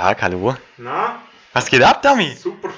[0.00, 0.56] Tag, hallo.
[0.78, 1.20] Na,
[1.52, 2.30] Was geht ab, Dummy?
[2.34, 2.72] super.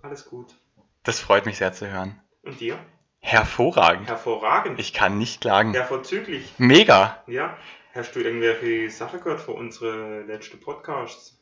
[0.00, 0.54] Alles gut.
[1.02, 2.20] Das freut mich sehr zu hören.
[2.44, 2.78] Und dir?
[3.18, 4.06] Hervorragend.
[4.06, 4.78] Hervorragend.
[4.78, 5.74] Ich kann nicht klagen.
[5.74, 6.54] Ja, vorzüglich.
[6.56, 7.20] Mega.
[7.26, 7.56] Ja.
[7.96, 11.36] Hast du irgendwelche Sachen gehört für unsere letzten Podcasts?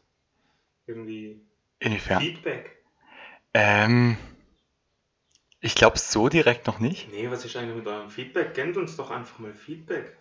[0.87, 1.47] Irgendwie
[1.81, 2.23] Inwiefern?
[2.23, 2.83] Feedback?
[3.53, 4.17] Ähm,
[5.61, 8.55] ich glaube so direkt noch nicht, Nee, was ist eigentlich mit eurem Feedback?
[8.55, 10.17] Kennt uns doch einfach mal Feedback.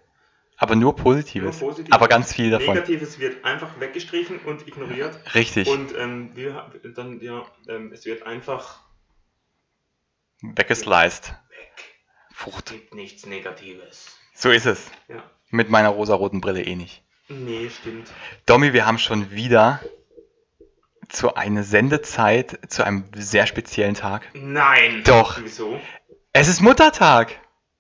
[0.58, 1.62] Aber nur Positives.
[1.62, 1.96] Nur Positives.
[1.96, 2.74] Aber ganz viel davon.
[2.74, 5.18] Negatives wird einfach weggestrichen und ignoriert.
[5.36, 5.68] Richtig.
[5.68, 8.82] Und ähm, wir dann, ja, ähm, es wird einfach
[10.42, 11.30] Weggesliced.
[11.50, 11.74] weg.
[12.34, 12.72] Frucht.
[12.72, 14.18] Gibt nichts Negatives.
[14.34, 14.92] So ist es.
[15.08, 15.24] Ja.
[15.50, 17.04] Mit meiner rosaroten Brille eh nicht.
[17.30, 18.10] Nee, stimmt.
[18.46, 19.82] Domi, wir haben schon wieder
[21.10, 24.30] zu einer Sendezeit, zu einem sehr speziellen Tag.
[24.34, 25.04] Nein!
[25.06, 25.40] Doch.
[25.42, 25.80] Wieso?
[26.34, 27.40] Es ist Muttertag.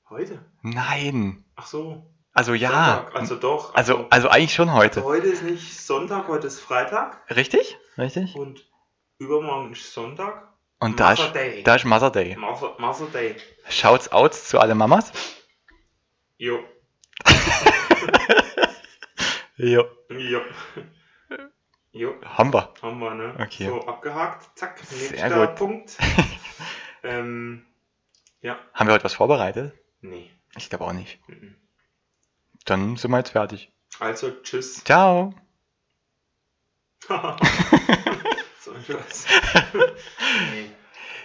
[0.10, 0.44] Heute?
[0.62, 1.44] Nein.
[1.56, 2.06] Ach so.
[2.38, 2.70] Also ja.
[2.70, 3.16] Sonntag.
[3.16, 3.74] Also doch.
[3.74, 5.04] Also, also eigentlich schon heute.
[5.04, 7.80] heute ist nicht Sonntag, heute ist Freitag Richtig?
[7.98, 8.36] Richtig?
[8.36, 8.64] und
[9.18, 10.48] übermorgen ist Sonntag.
[10.78, 11.64] Und da ist, Mother Day.
[11.64, 12.36] da ist Mother Day.
[12.36, 13.38] Mother, Mother Day.
[13.70, 15.12] Shouts out zu alle Mamas.
[16.38, 16.60] Jo.
[19.60, 19.86] Jo.
[20.12, 20.42] Jo.
[21.92, 22.14] Jo.
[22.24, 22.72] Haben wir.
[22.84, 23.36] Haben wir, ne?
[23.40, 23.66] Okay.
[23.66, 24.56] So, abgehakt.
[24.56, 24.78] Zack.
[24.78, 25.56] Sehr gut.
[25.56, 25.98] Punkt.
[27.02, 27.66] ähm,
[28.42, 28.60] ja.
[28.76, 29.74] Haben wir heute was vorbereitet?
[30.02, 30.30] Nee.
[30.56, 31.20] Ich glaube auch nicht.
[31.28, 31.56] Mhm.
[32.68, 33.72] Dann sind wir jetzt fertig.
[34.00, 34.84] Also, tschüss.
[34.84, 35.34] Ciao.
[37.08, 39.26] so ein Scheiß.
[40.54, 40.70] nee.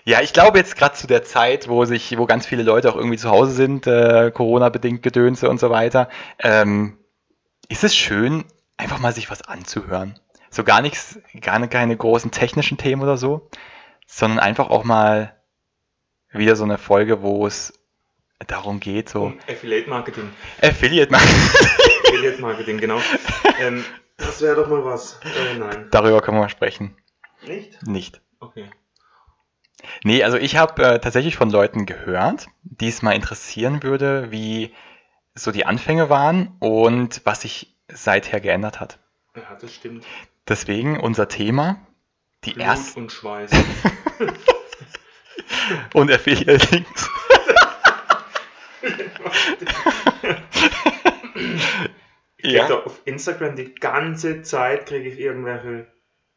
[0.05, 2.97] Ja, ich glaube jetzt gerade zu der Zeit, wo sich, wo ganz viele Leute auch
[2.97, 6.09] irgendwie zu Hause sind, äh, Corona-bedingt Gedönse und so weiter,
[6.41, 6.99] ähm,
[7.69, 8.45] ist es schön,
[8.77, 10.19] einfach mal sich was anzuhören.
[10.51, 13.49] So gar nichts, gar ne- keine großen technischen Themen oder so,
[14.09, 15.37] sondern einfach auch mal
[16.33, 17.72] wieder so eine Folge, wo es
[18.47, 20.30] darum geht, so Um Affiliate Marketing.
[20.60, 21.36] Affiliate Marketing.
[22.06, 23.00] Affiliate Marketing, genau.
[23.60, 23.84] ähm,
[24.16, 25.20] das wäre doch mal was.
[25.25, 25.88] Äh, nein.
[25.91, 26.97] Darüber können wir mal sprechen.
[27.47, 27.86] Nicht?
[27.86, 28.20] Nicht.
[28.41, 28.70] Okay.
[30.04, 34.72] Nee, also ich habe äh, tatsächlich von Leuten gehört, die es mal interessieren würde, wie
[35.34, 38.98] so die Anfänge waren und was sich seither geändert hat.
[39.34, 40.04] Ja, das stimmt.
[40.48, 41.86] Deswegen unser Thema,
[42.44, 43.50] die Blut ersten und Schweiß.
[45.94, 47.09] und Affiliate Links.
[52.44, 55.87] Ich da auf Instagram die ganze Zeit kriege ich irgendwelche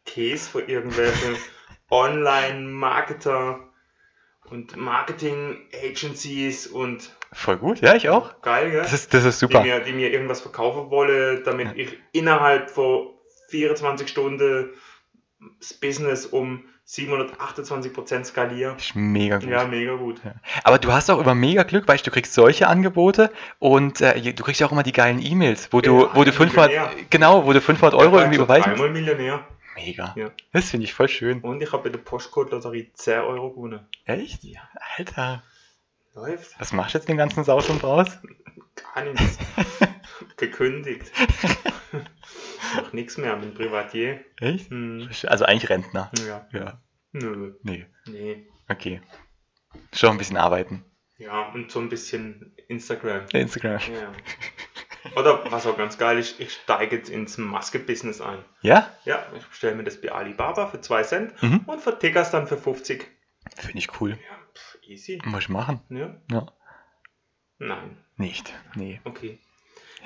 [0.05, 1.35] Käse für irgendwelche
[1.89, 3.71] Online-Marketer
[4.49, 8.41] und Marketing-Agencies und Voll gut, ja, ich auch.
[8.41, 8.81] geil, gell?
[8.81, 9.61] Das ist, das ist die, super.
[9.61, 13.09] mir, die mir irgendwas verkaufen wollen, damit ich innerhalb von
[13.49, 14.73] 24 Stunden
[15.59, 18.75] das Business um 728% skaliere.
[18.77, 19.49] Ist mega gut.
[19.49, 20.21] Ja, mega gut.
[20.63, 24.33] Aber du hast auch immer mega Glück, weißt du, du kriegst solche Angebote und äh,
[24.33, 26.91] du kriegst ja auch immer die geilen E-Mails, wo du, Ja, wo du 500, Millionär.
[27.09, 28.81] genau, wo du 500 Euro irgendwie überweisen musst.
[28.83, 29.47] Einmal Millionär.
[29.75, 30.13] Mega.
[30.15, 30.29] Ja.
[30.53, 31.41] Das finde ich voll schön.
[31.41, 33.81] Und ich habe bei der Postcode-Lotterie 10 Euro gewonnen.
[34.05, 34.43] Echt?
[34.43, 34.61] Ja.
[34.97, 35.43] Alter.
[36.13, 36.57] Läuft.
[36.59, 38.07] Was machst du jetzt den ganzen Saus und raus?
[38.93, 39.37] Gar nichts.
[40.37, 41.11] Gekündigt.
[42.75, 44.23] Mach nichts mehr, bin Privatier.
[44.39, 44.69] Echt?
[44.69, 45.09] Hm.
[45.27, 46.11] Also eigentlich Rentner.
[46.27, 46.47] Ja.
[46.51, 46.81] Ja.
[47.11, 47.53] Nö.
[47.63, 47.85] Nee.
[48.07, 48.47] Nee.
[48.67, 49.01] Okay.
[49.93, 50.83] Schon ein bisschen arbeiten.
[51.17, 53.25] Ja, und so ein bisschen Instagram.
[53.31, 53.79] Instagram.
[53.93, 54.11] Ja.
[55.15, 58.39] Oder was auch ganz geil ist, ich steige jetzt ins Maske-Business ein.
[58.61, 58.91] Ja?
[59.05, 61.59] Ja, ich bestelle mir das bei Alibaba für 2 Cent Mhm.
[61.67, 63.07] und verticke es dann für 50.
[63.55, 64.11] Finde ich cool.
[64.11, 65.21] Ja, pff, easy.
[65.25, 65.79] Muss ich machen.
[65.89, 66.19] Ja?
[66.31, 66.47] Ja.
[67.59, 67.97] Nein.
[68.17, 68.53] Nicht.
[68.75, 68.99] Nee.
[69.05, 69.39] Okay.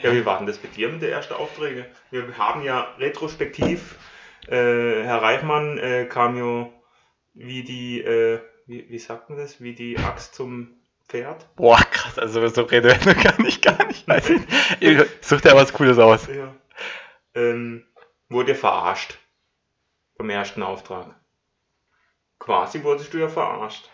[0.02, 1.86] Ja, wie war denn das bei dir mit den ersten Aufträgen?
[2.12, 3.96] Wir haben ja retrospektiv,
[4.48, 6.70] äh, Herr Reichmann äh, kam ja
[7.34, 11.54] wie die, äh, wie, wie sagt man das, wie die Axt zum Pferd.
[11.56, 12.20] Boah, krass.
[12.20, 14.08] Also so rede kann ich gar nicht.
[14.08, 14.42] Weiß ich.
[15.22, 16.28] Such dir was Cooles aus.
[16.28, 16.54] Ja.
[17.34, 17.86] Ähm,
[18.30, 19.18] wurde verarscht
[20.18, 21.16] beim ersten Auftrag.
[22.38, 23.90] Quasi wurdest du ja verarscht.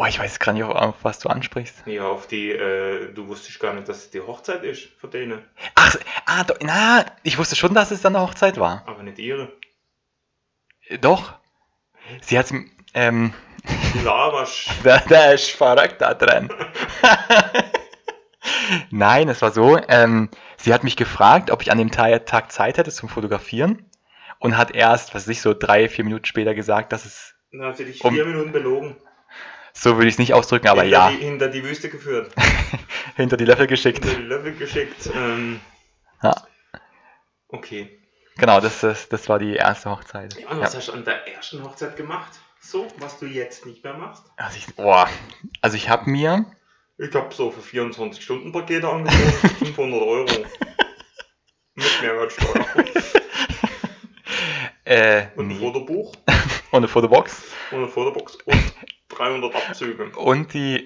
[0.00, 1.82] Boah, ich weiß gar nicht, auf was du ansprichst.
[1.84, 5.44] Ja, auf die, äh, du wusstest gar nicht, dass es die Hochzeit ist für denen,
[5.74, 5.94] Ach,
[6.24, 8.82] ah, do, na, ich wusste schon, dass es dann eine Hochzeit war.
[8.86, 9.52] aber nicht ihre.
[10.86, 11.34] Äh, Doch.
[12.22, 12.50] Sie hat,
[12.94, 13.34] ähm,
[13.92, 14.70] Du laberst.
[14.84, 16.48] Da, da ist verrückt da drin.
[18.90, 22.52] Nein, es war so, ähm, sie hat mich gefragt, ob ich an dem Ta- Tag
[22.52, 23.84] Zeit hätte zum Fotografieren
[24.38, 27.66] und hat erst, was weiß ich, so drei, vier Minuten später gesagt, dass es, Dann
[27.66, 28.96] hat sie dich Um- vier Minuten belogen.
[29.72, 32.32] So würde ich es nicht ausdrücken, aber hinter ja, Die, hinter die Wüste geführt.
[33.16, 34.04] hinter die Löffel geschickt.
[34.04, 35.10] Hinter die Löffel geschickt.
[35.14, 35.60] Ähm,
[36.22, 36.34] Ja.
[37.48, 37.98] Okay.
[38.36, 40.38] Genau, das, das, das war die erste Hochzeit.
[40.38, 42.32] Ja, und was hast du an der ersten Hochzeit gemacht?
[42.60, 44.24] So, was du jetzt nicht mehr machst?
[44.36, 45.08] Also ich, boah,
[45.62, 46.46] also ich habe mir,
[46.98, 50.26] Ich habe so für 24 Stunden Pakete angeboten, 500 Euro.
[51.74, 52.66] Mit Mehrwertsteuer.
[54.84, 55.58] Äh, Und ein.
[55.58, 56.12] Fotobuch
[56.72, 57.42] Und eine Fotobox.
[57.72, 58.74] und eine Fotobox und
[59.10, 60.10] 300 Abzüge.
[60.16, 60.84] Und die.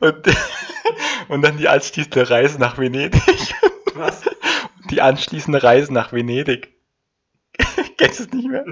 [0.00, 0.26] Und,
[1.28, 3.22] und dann die anschließende Reise nach Venedig.
[3.94, 4.22] Was?
[4.90, 6.74] Die anschließende Reise nach Venedig.
[7.96, 8.66] Kennst du es nicht mehr?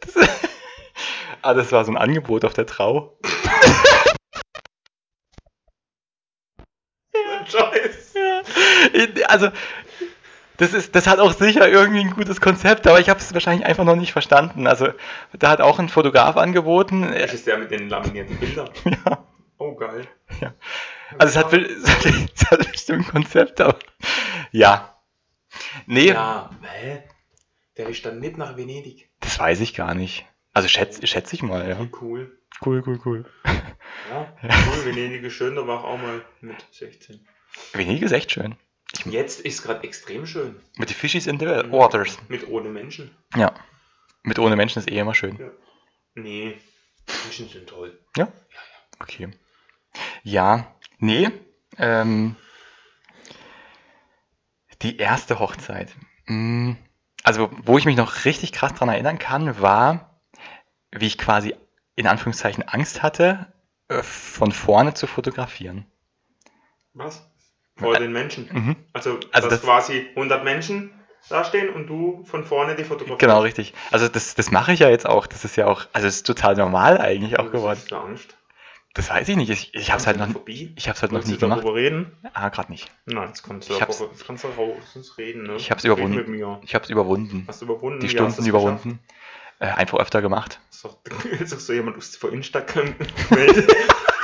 [0.00, 0.28] Das,
[1.42, 3.18] ah, das war so ein Angebot auf der Trau.
[7.46, 8.14] Scheiß.
[8.14, 8.42] Ja.
[9.28, 9.50] Also,
[10.58, 13.66] das, ist, das hat auch sicher irgendwie ein gutes Konzept, aber ich habe es wahrscheinlich
[13.66, 14.66] einfach noch nicht verstanden.
[14.66, 14.88] Also,
[15.32, 17.12] da hat auch ein Fotograf angeboten.
[17.12, 18.70] Das ist der mit den laminierten Bildern.
[19.04, 19.24] Ja,
[19.58, 20.06] Oh, geil.
[20.40, 20.52] ja.
[21.18, 21.52] Also, es hat,
[22.34, 23.78] es hat bestimmt ein Konzept, aber
[24.50, 24.98] ja.
[25.86, 27.02] Nee, Ja, hä?
[27.78, 29.10] Der ist dann mit nach Venedig.
[29.20, 30.26] das weiß ich gar nicht.
[30.52, 31.78] Also, schätze schätz ich mal, ja.
[32.00, 32.38] Cool.
[32.64, 33.24] Cool, cool, cool.
[34.10, 34.84] Ja, cool.
[34.86, 37.26] Venedig ist schön, da war ich auch mal mit 16.
[37.72, 38.56] Venedig ist echt schön.
[39.04, 40.60] Jetzt ist gerade extrem schön.
[40.76, 42.18] Mit den Fishies in the waters.
[42.28, 43.14] Mit ohne Menschen.
[43.34, 43.52] Ja.
[44.22, 45.36] Mit ohne Menschen ist eh immer schön.
[45.38, 45.50] Ja.
[46.14, 46.58] Nee,
[47.24, 47.98] Menschen sind toll.
[48.16, 48.28] Ja?
[49.00, 49.28] Okay.
[50.22, 51.30] Ja, nee.
[51.78, 52.36] Ähm,
[54.82, 55.94] die erste Hochzeit.
[56.26, 56.72] Mm,
[57.22, 60.20] Also, wo ich mich noch richtig krass dran erinnern kann, war,
[60.92, 61.54] wie ich quasi
[61.96, 63.52] in Anführungszeichen Angst hatte,
[63.88, 65.86] äh, von vorne zu fotografieren.
[66.92, 67.28] Was?
[67.76, 68.48] Vor den Menschen.
[68.52, 68.76] Mhm.
[68.92, 70.92] Also, Also dass das- quasi 100 Menschen
[71.28, 73.18] da stehen und du von vorne die fotografierst.
[73.20, 73.74] Genau, richtig.
[73.90, 75.26] Also, das, das mache ich ja jetzt auch.
[75.26, 77.78] Das ist ja auch, also, es ist total normal eigentlich auch Das geworden.
[77.78, 78.36] ist Angst.
[78.94, 79.50] Das weiß ich nicht.
[79.50, 81.58] Ich, ich habe es halt noch, ich hab's halt noch nie du gemacht.
[81.58, 82.12] darüber reden?
[82.32, 82.90] Ah, gerade nicht.
[83.04, 85.42] Nein, jetzt kannst du, Ich darüber- jetzt kannst du raus reden.
[85.42, 85.56] Ne?
[85.56, 86.16] Ich hab's Red überwunden.
[86.16, 86.60] mit mir.
[86.62, 87.44] Ich habe es überwunden.
[87.46, 88.00] Hast du überwunden?
[88.00, 89.00] Die Stunden überwunden.
[89.58, 90.60] Äh, einfach öfter gemacht.
[90.70, 90.96] Ist doch
[91.58, 92.94] so jemand aus vor Instagram.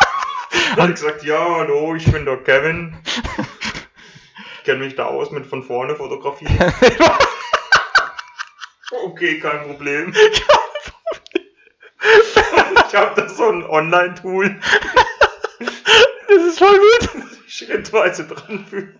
[0.76, 2.96] Hat gesagt, ja, hallo, ich bin der Kevin.
[4.58, 6.46] Ich kenne mich da aus mit von vorne Fotografie.
[9.04, 10.14] Okay, kein Problem.
[10.14, 10.42] Ich
[12.94, 14.60] habe da so ein Online-Tool,
[16.28, 17.08] Das ist voll gut.
[17.46, 18.94] schrittweise dran führt.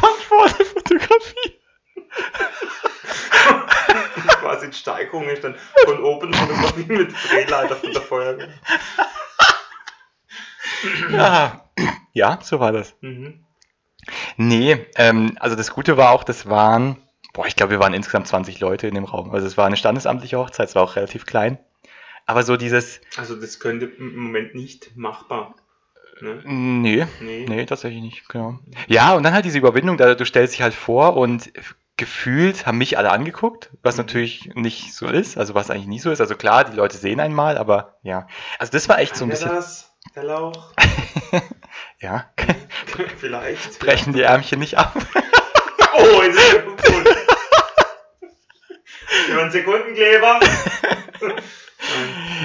[0.00, 1.60] Von vorne Fotografie.
[4.40, 5.54] Quasi die Steigung ist dann
[5.84, 8.48] von oben Fotografie mit Drehleiter von der Feuerwehr.
[11.10, 11.64] Ja.
[12.12, 12.94] ja, so war das.
[13.00, 13.44] Mhm.
[14.36, 16.96] Nee, ähm, also das Gute war auch, das waren,
[17.34, 19.30] boah, ich glaube, wir waren insgesamt 20 Leute in dem Raum.
[19.32, 21.58] Also es war eine standesamtliche Hochzeit, es war auch relativ klein.
[22.26, 25.54] Aber so dieses, Also das könnte im Moment nicht machbar.
[26.20, 26.42] Ne?
[26.44, 27.46] nee, Nee.
[27.48, 28.58] nee, tatsächlich nicht, genau.
[28.88, 31.52] Ja, und dann halt diese Überwindung, da du stellst dich halt vor und
[31.96, 34.02] gefühlt haben mich alle angeguckt, was Mhm.
[34.02, 36.20] natürlich nicht so ist, also was eigentlich nie so ist.
[36.20, 38.26] Also klar, die Leute sehen einmal, aber ja.
[38.58, 39.87] Also das war echt so ein bisschen, das?
[40.14, 40.74] Der Lauch?
[42.00, 42.30] ja,
[43.18, 43.78] Vielleicht.
[43.78, 44.94] brechen die Ärmchen nicht ab.
[46.00, 46.62] Oh, jetzt ist.
[49.28, 50.38] Über einen Sekundenkleber.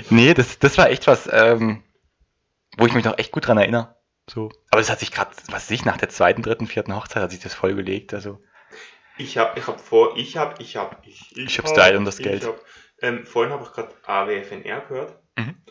[0.10, 1.84] Nee, das, das war echt was, ähm,
[2.78, 3.96] wo ich mich noch echt gut dran erinnere.
[4.28, 4.50] So.
[4.72, 7.30] Aber das hat sich gerade, was weiß ich, nach der zweiten, dritten, vierten Hochzeit hat
[7.32, 8.16] sich das voll gelegt.
[8.16, 8.42] Also,
[9.18, 12.18] Ich habe ich hab vor, ich habe, ich habe, ich, Ich hab Style und das
[12.18, 12.46] ich Geld.
[12.46, 12.60] Hab,
[13.02, 15.20] ähm, vorhin habe ich gerade AWFNR gehört.
[15.38, 15.62] Mhm.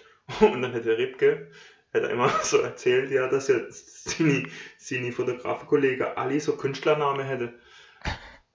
[0.40, 1.50] Und dann hat der Ripke
[1.92, 7.54] hat er immer so erzählt, ja, dass er seine, seine Fotografenkollege alle so Künstlernamen hätte.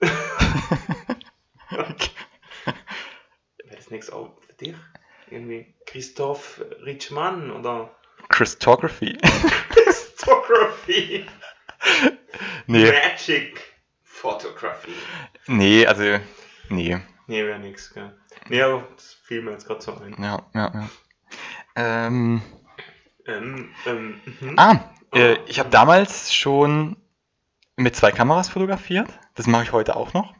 [0.00, 1.94] Wäre
[3.76, 4.74] das nächste auch für dich?
[5.30, 7.94] Irgendwie Christoph Ritschmann oder
[8.28, 9.18] Christography.
[10.16, 11.26] Photography.
[12.66, 13.62] nee, Magic
[14.02, 14.92] Photography.
[15.46, 16.18] nee, also,
[16.70, 16.98] nee.
[17.26, 18.16] Nee, wäre nix, gell.
[18.48, 20.16] Nee, aber das fiel mir jetzt gerade so ein.
[20.22, 20.90] Ja, ja, ja.
[21.76, 22.40] Ähm,
[23.28, 24.54] Ähm, ähm, mhm.
[24.58, 24.80] ah,
[25.14, 26.96] äh, ich habe damals schon
[27.76, 29.08] mit zwei Kameras fotografiert.
[29.34, 30.34] Das mache ich heute auch noch.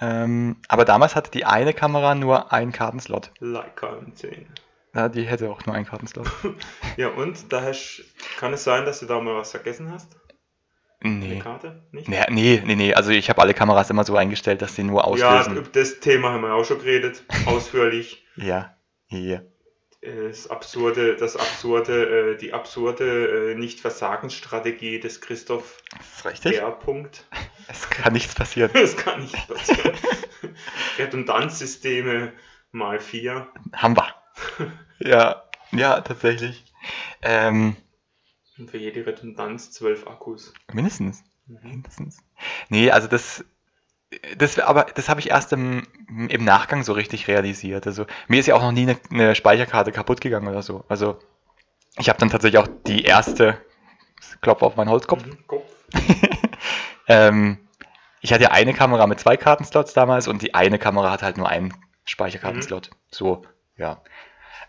[0.00, 3.30] Ähm, aber damals hatte die eine Kamera nur einen Kartenslot.
[3.38, 4.46] Leica M10.
[4.94, 6.28] Ja, die hätte auch nur einen Kartenslot.
[6.96, 8.02] Ja, und da hast,
[8.38, 10.16] kann es sein, dass du da mal was vergessen hast?
[11.02, 11.38] Eine Nee.
[11.38, 11.82] Karte?
[11.92, 12.08] Nicht?
[12.08, 12.94] Nee, nee, nee, nee.
[12.94, 15.56] Also ich habe alle Kameras immer so eingestellt, dass sie nur ja, auslösen.
[15.56, 18.26] über das Thema haben wir auch schon geredet, ausführlich.
[18.36, 18.74] Ja,
[19.08, 19.40] ja.
[20.02, 25.82] Das absurde, das absurde, äh, die absurde äh, Nicht-Versagensstrategie des Christoph.
[26.44, 26.70] R.
[26.72, 27.26] Punkt.
[27.68, 28.70] Es kann nichts passieren.
[28.74, 29.92] Das kann nicht passieren.
[30.98, 32.32] Redundanzsysteme
[32.72, 33.46] mal vier.
[33.74, 34.14] Haben wir.
[34.98, 36.64] Ja, ja, tatsächlich.
[37.22, 37.76] Ähm,
[38.58, 40.52] Und für jede Redundanz zwölf Akkus.
[40.72, 41.22] mindestens.
[41.46, 41.58] Mhm.
[41.62, 42.18] Mindestens.
[42.70, 43.44] Nee, also das,
[44.36, 47.86] das aber das habe ich erst im, im Nachgang so richtig realisiert.
[47.86, 50.84] Also mir ist ja auch noch nie eine, eine Speicherkarte kaputt gegangen oder so.
[50.88, 51.18] Also
[51.96, 53.58] ich habe dann tatsächlich auch die erste
[54.40, 55.24] Klopf auf meinen Holzkopf.
[55.24, 55.38] Mhm,
[57.08, 57.58] ähm,
[58.20, 61.38] ich hatte ja eine Kamera mit zwei Kartenslots damals und die eine Kamera hat halt
[61.38, 61.72] nur einen
[62.04, 62.90] Speicherkartenslot.
[63.10, 63.42] So,
[63.76, 64.02] ja.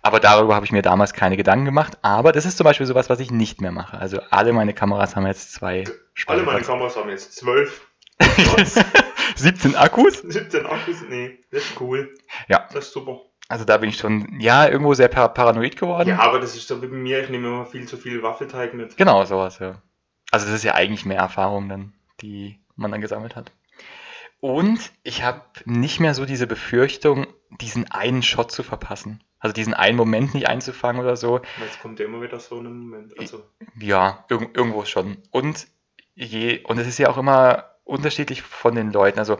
[0.03, 1.97] Aber darüber habe ich mir damals keine Gedanken gemacht.
[2.01, 3.97] Aber das ist zum Beispiel sowas, was ich nicht mehr mache.
[3.97, 6.65] Also alle meine Kameras haben jetzt zwei Alle meine Speicherkarten.
[6.65, 7.87] Kameras haben jetzt 12,
[9.35, 10.19] 17 Akkus.
[10.19, 10.97] 17 Akkus.
[11.09, 12.13] Nee, das ist cool.
[12.47, 12.67] Ja.
[12.73, 13.21] Das ist super.
[13.47, 16.09] Also da bin ich schon, ja, irgendwo sehr par paranoid geworden.
[16.09, 18.73] Ja, aber das ist so wie bei mir, ich nehme immer viel zu viel Waffelteig
[18.73, 18.95] mit.
[18.95, 19.81] Genau, sowas, ja.
[20.31, 23.51] Also das ist ja eigentlich mehr Erfahrung dann, die man dann gesammelt hat.
[24.39, 27.27] Und ich habe nicht mehr so diese Befürchtung,
[27.59, 29.21] diesen einen Shot zu verpassen.
[29.39, 31.41] Also diesen einen Moment nicht einzufangen oder so.
[31.67, 33.19] Es kommt ja immer wieder so ein Moment.
[33.19, 33.43] Also,
[33.79, 35.17] Ja, irg irgendwo schon.
[35.29, 35.67] Und
[36.15, 39.19] je, und es ist ja auch immer unterschiedlich von den Leuten.
[39.19, 39.39] Also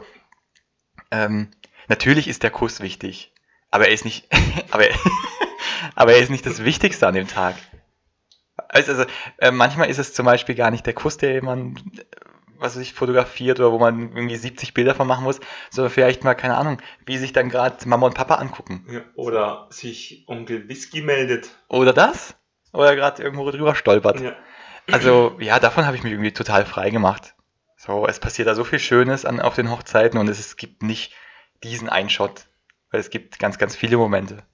[1.10, 1.48] ähm,
[1.88, 3.32] natürlich ist der Kuss wichtig,
[3.70, 4.28] aber er ist nicht,
[4.70, 4.98] aber, er-
[5.94, 7.56] aber er ist nicht das Wichtigste an dem Tag.
[8.68, 9.04] Also, also
[9.38, 11.74] äh, manchmal ist es zum Beispiel gar nicht der Kuss, der man,
[12.58, 15.40] was weiß ich, fotografiert oder wo man irgendwie 70 Bilder von machen muss,
[15.70, 18.86] sondern vielleicht mal, keine Ahnung, wie sich dann gerade Mama und Papa angucken.
[18.90, 19.00] ja.
[19.16, 21.50] Oder sich Onkel Whisky meldet.
[21.68, 22.36] Oder das?
[22.72, 24.20] Oder gerade irgendwo drüber stolpert.
[24.20, 24.36] Ja.
[24.90, 27.34] Also, ja, davon habe ich mich irgendwie total frei gemacht.
[27.84, 30.84] So, es passiert da so viel Schönes an, auf den Hochzeiten und es, es gibt
[30.84, 31.12] nicht
[31.64, 32.46] diesen einen Shot,
[32.92, 34.44] weil es gibt ganz, ganz viele Momente.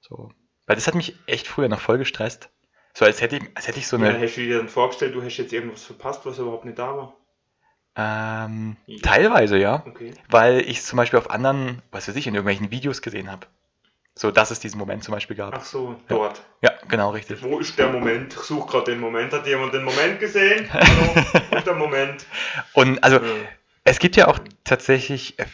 [0.00, 0.30] So.
[0.66, 2.48] Weil das hat mich echt früher noch voll gestresst.
[2.94, 5.14] So, als hätte ich, als hätte ich so Ja, eine, hast du dir dann vorgestellt,
[5.14, 7.16] du hast jetzt irgendwas verpasst, was überhaupt nicht da war?
[7.96, 8.98] ähm, Ja.
[9.02, 9.84] teilweise, ja.
[9.86, 10.14] Okay.
[10.30, 13.46] Weil ich es zum Beispiel auf anderen, was weiß ich, in irgendwelchen Videos gesehen habe.
[14.16, 15.54] So, dass es diesen Moment zum Beispiel gab.
[15.56, 16.40] Ach so, dort.
[16.62, 17.42] Ja, genau, richtig.
[17.42, 18.32] Wo ist der Moment?
[18.32, 19.32] Ich suche gerade den Moment.
[19.32, 20.68] Hat jemand den Moment gesehen?
[20.72, 21.24] Hallo?
[21.50, 22.26] Wo ist der Moment?
[22.74, 23.22] Und also, Ja.
[23.86, 25.44] Es gibt ja auch tatsächlich, äh,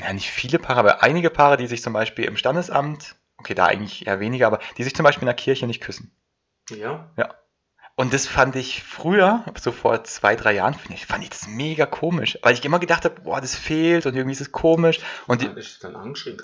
[0.00, 3.66] ja nicht viele Paare, aber einige Paare, die sich zum Beispiel im Standesamt, okay, da
[3.66, 6.12] eigentlich eher weniger, aber die sich zum Beispiel in der Kirche nicht küssen.
[7.16, 7.34] Ja,
[7.98, 11.48] Und das fand ich früher, so vor zwei, drei Jahren, fand ich, fand ich das
[11.48, 15.00] mega komisch, weil ich immer gedacht habe, boah, das fehlt und irgendwie ist es komisch.
[15.26, 16.36] Und die, ist dann angeschrien.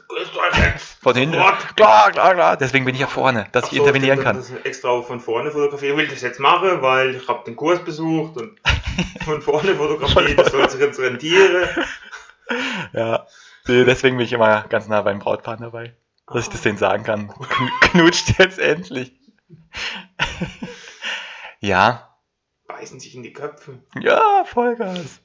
[1.02, 1.36] Von hinten,
[1.76, 4.36] klar, klar, klar, deswegen bin ich ja vorne, dass Ach ich so, intervenieren ich kann.
[4.36, 5.98] Das extra von vorne fotografieren.
[5.98, 8.58] Ich will das jetzt machen, weil ich habe den Kurs besucht und
[9.26, 11.68] von vorne fotografieren, das soll sich jetzt rentieren.
[12.94, 13.26] Ja,
[13.68, 15.94] deswegen bin ich immer ganz nah beim Brautpaar dabei,
[16.28, 17.28] dass ich das denen sagen kann.
[17.28, 19.12] Kn- Knutscht jetzt endlich.
[21.62, 22.08] ja,
[22.66, 23.82] Beißen sich in die Köpfe.
[24.00, 25.20] Ja, Vollgas.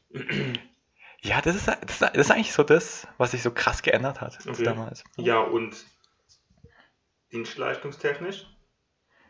[1.21, 4.37] Ja, das ist, das, das ist eigentlich so das, was sich so krass geändert hat
[4.47, 4.63] Okay.
[4.63, 5.03] damals.
[5.17, 5.75] Ja, und
[7.31, 8.45] dienstleistungstechnisch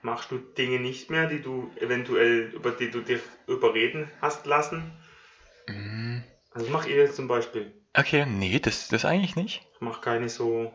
[0.02, 4.92] machst du Dinge nicht mehr, die du eventuell, über die du dich überreden hast lassen.
[5.68, 6.20] Mm,
[6.52, 7.74] Also mach ich jetzt zum Beispiel.
[7.94, 9.66] Okay, nee, das, das eigentlich nicht.
[9.74, 10.72] Ich mache keine so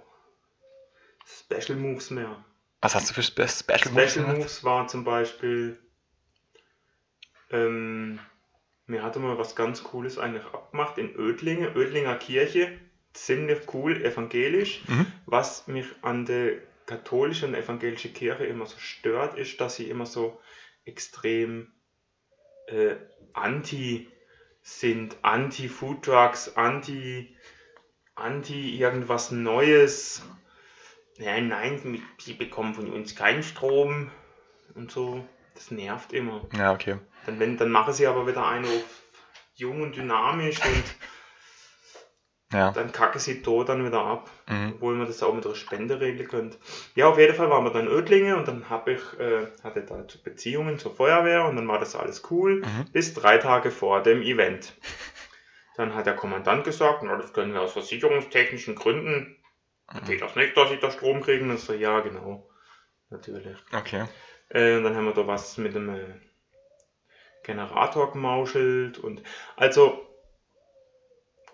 [1.27, 2.45] Special Moves mehr.
[2.81, 4.27] Was hast du für Spe Special Moves Special?
[4.35, 5.79] Moves war zum Beispiel,
[7.52, 8.18] ähm,
[8.87, 12.78] mir hatte mal was ganz Cooles eigentlich abgemacht in Ödlinge, Ödlinger Kirche,
[13.12, 14.82] ziemlich cool, evangelisch.
[14.88, 15.06] Mhm.
[15.26, 16.54] Was mich an der
[16.87, 20.40] katholischen und evangelischen Kirche immer so stört, ist, dass sie immer so
[20.85, 21.73] extrem
[22.66, 22.97] äh,
[23.32, 24.09] anti
[24.62, 27.37] sind, anti Food Trucks, anti,
[28.14, 30.23] anti irgendwas Neues.
[31.18, 34.11] Nein, nein, sie bekommen von uns keinen Strom
[34.75, 35.25] und so.
[35.54, 36.49] Das nervt immer.
[36.56, 36.99] Ja, okay.
[37.26, 39.02] Dann, wenn, dann machen sie aber wieder einen auf
[39.55, 40.85] jung und dynamisch und
[42.52, 42.71] Ja.
[42.73, 44.31] dann kacke sie tot dann wieder ab.
[44.49, 44.73] Mhm.
[44.75, 46.59] Obwohl man das auch mit einer Spende regeln könnte.
[46.95, 49.83] Ja, auf jeden Fall waren wir dann in Ödlinge und dann habe ich, äh, hatte
[49.83, 52.61] da Beziehungen zur Feuerwehr und dann war das alles cool.
[52.61, 52.93] Mhm.
[52.93, 54.75] Bis drei Tage vor dem Event.
[55.76, 59.43] Dann hat der Kommandant gesagt, na, das können wir aus versicherungstechnischen Gründen.
[59.91, 60.05] Mhm.
[60.07, 61.43] Geht das nicht, dass ich da Strom kriege?
[61.45, 62.49] Und ich so, ja, genau.
[63.09, 63.57] Natürlich.
[63.73, 64.05] Okay.
[64.50, 66.14] Äh, und dann haben wir da was mit dem äh,
[67.43, 69.23] Generator gemauschelt und
[69.57, 70.07] also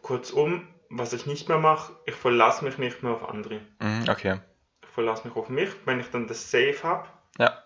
[0.02, 3.60] kurzum, was ich nicht mehr mache, ich verlasse mich nicht mehr auf andere.
[3.80, 4.40] Mhm, okay.
[4.82, 7.62] Ich verlasse mich auf mich, wenn ich dann das Safe habe, Ja.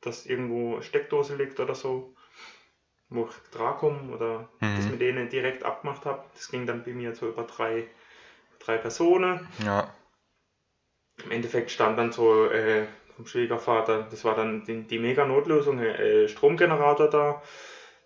[0.00, 2.14] dass irgendwo Steckdose liegt oder so,
[3.08, 4.76] wo ich dran komme oder Mhm.
[4.76, 6.24] das mit denen direkt abgemacht habe.
[6.34, 7.88] Das ging dann bei mir so über drei,
[8.58, 9.46] drei Personen.
[9.64, 9.92] Ja.
[11.24, 12.86] Im Endeffekt stand dann so äh,
[13.18, 17.42] vom Schwiegervater, das war dann die, die Mega-Notlösung, äh, Stromgenerator da.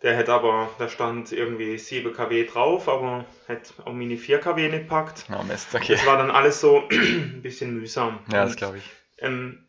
[0.03, 4.69] Der hätte aber, da stand irgendwie 7 kW drauf, aber hätte auch meine 4 kW
[4.69, 5.27] nicht packt.
[5.33, 5.95] Oh Mist, okay.
[5.95, 8.21] Das war dann alles so ein bisschen mühsam.
[8.33, 8.91] Ja, das Und, glaube ich.
[9.19, 9.69] ähm,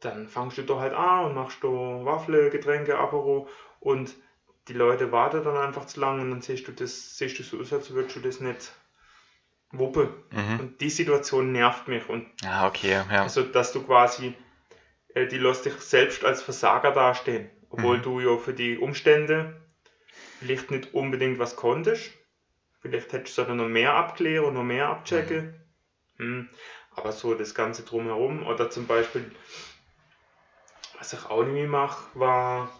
[0.00, 1.68] dann fangst du da halt an und machst du
[2.04, 3.48] Waffle, Getränke, Apero
[3.80, 4.14] und
[4.68, 7.58] die Leute warten dann einfach zu lange und dann siehst du das, siehst du so
[7.60, 8.72] aus, als würdest du das nicht
[9.70, 10.08] wuppen.
[10.30, 10.60] Mhm.
[10.60, 13.22] Und die Situation nervt mich und Ah, okay, ja.
[13.22, 14.34] also, dass du quasi
[15.14, 17.50] äh, die lässt dich selbst als Versager dastehen.
[17.70, 18.02] Obwohl Mhm.
[18.02, 19.60] du ja für die Umstände
[20.38, 22.10] vielleicht nicht unbedingt was konntest.
[22.80, 25.54] Vielleicht hättest du noch mehr abklären und noch mehr abchecken.
[26.16, 26.48] Hm.
[26.92, 28.46] Aber so das Ganze drumherum.
[28.46, 29.30] Oder zum Beispiel,
[30.98, 32.70] was ich auch nicht mehr mache, war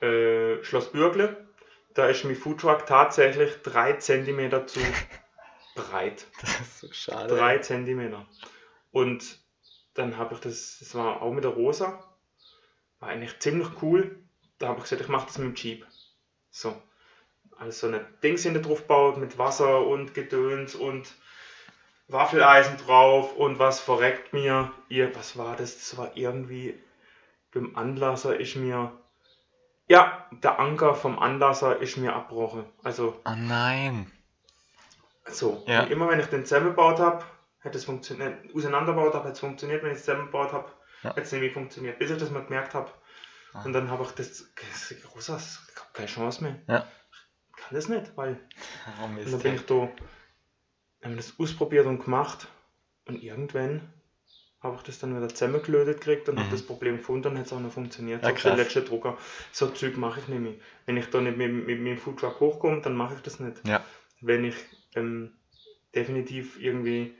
[0.00, 1.48] äh, Schloss Bürgle.
[1.94, 4.80] Da ist mein Foodtruck tatsächlich 3 cm zu
[5.82, 6.26] breit.
[6.40, 7.36] Das ist so schade.
[7.36, 8.26] 3 cm.
[8.90, 9.38] Und
[9.94, 12.04] dann habe ich das, das war auch mit der Rosa.
[13.00, 14.18] War eigentlich ziemlich cool.
[14.58, 15.86] Da habe ich gesagt, ich mache das mit dem Jeep.
[16.50, 16.80] So.
[17.58, 21.12] Also so eine Dings hinter drauf baut mit Wasser und Gedöns und
[22.06, 24.72] Waffeleisen drauf und was verreckt mir.
[24.88, 25.76] Ihr, was war das?
[25.76, 26.78] Das war irgendwie
[27.52, 28.92] beim Anlasser ist mir.
[29.88, 32.64] Ja, der Anker vom Anlasser ist mir abgebrochen.
[32.82, 34.10] Also Oh nein.
[35.30, 35.84] So, Ja.
[35.84, 37.24] immer wenn ich den zusammengebaut habe,
[37.60, 40.68] hätte es funktioniert, auseinandergebaut habe, hätte es funktioniert, wenn ich es zusammengebaut habe,
[41.02, 41.10] Ja.
[41.10, 42.90] hätte es nicht mehr funktioniert, bis ich das mal gemerkt habe.
[43.52, 43.62] Ah.
[43.64, 44.44] Und dann habe ich das,
[45.14, 46.56] Rosas, ich habe keine Chance mehr.
[46.68, 46.86] Ja.
[47.56, 48.38] Ich kann das nicht, weil
[49.00, 49.88] Oh und dann bin ich da,
[51.04, 52.48] haben das ausprobiert und gemacht
[53.06, 53.92] und irgendwann
[54.60, 56.40] habe ich das dann wieder zusammengelötet gekriegt und Mhm.
[56.40, 58.22] habe das Problem gefunden und hat es auch noch funktioniert.
[58.24, 59.16] Ja, so der letzte Drucker.
[59.52, 60.54] So Zeug mache ich nicht mehr.
[60.86, 63.66] Wenn ich da nicht mit, mit, mit dem Foodtruck hochkomme, dann mache ich das nicht
[63.66, 63.84] Ja.
[64.20, 64.56] wenn ich
[64.94, 65.36] ähm,
[65.94, 67.14] definitiv irgendwie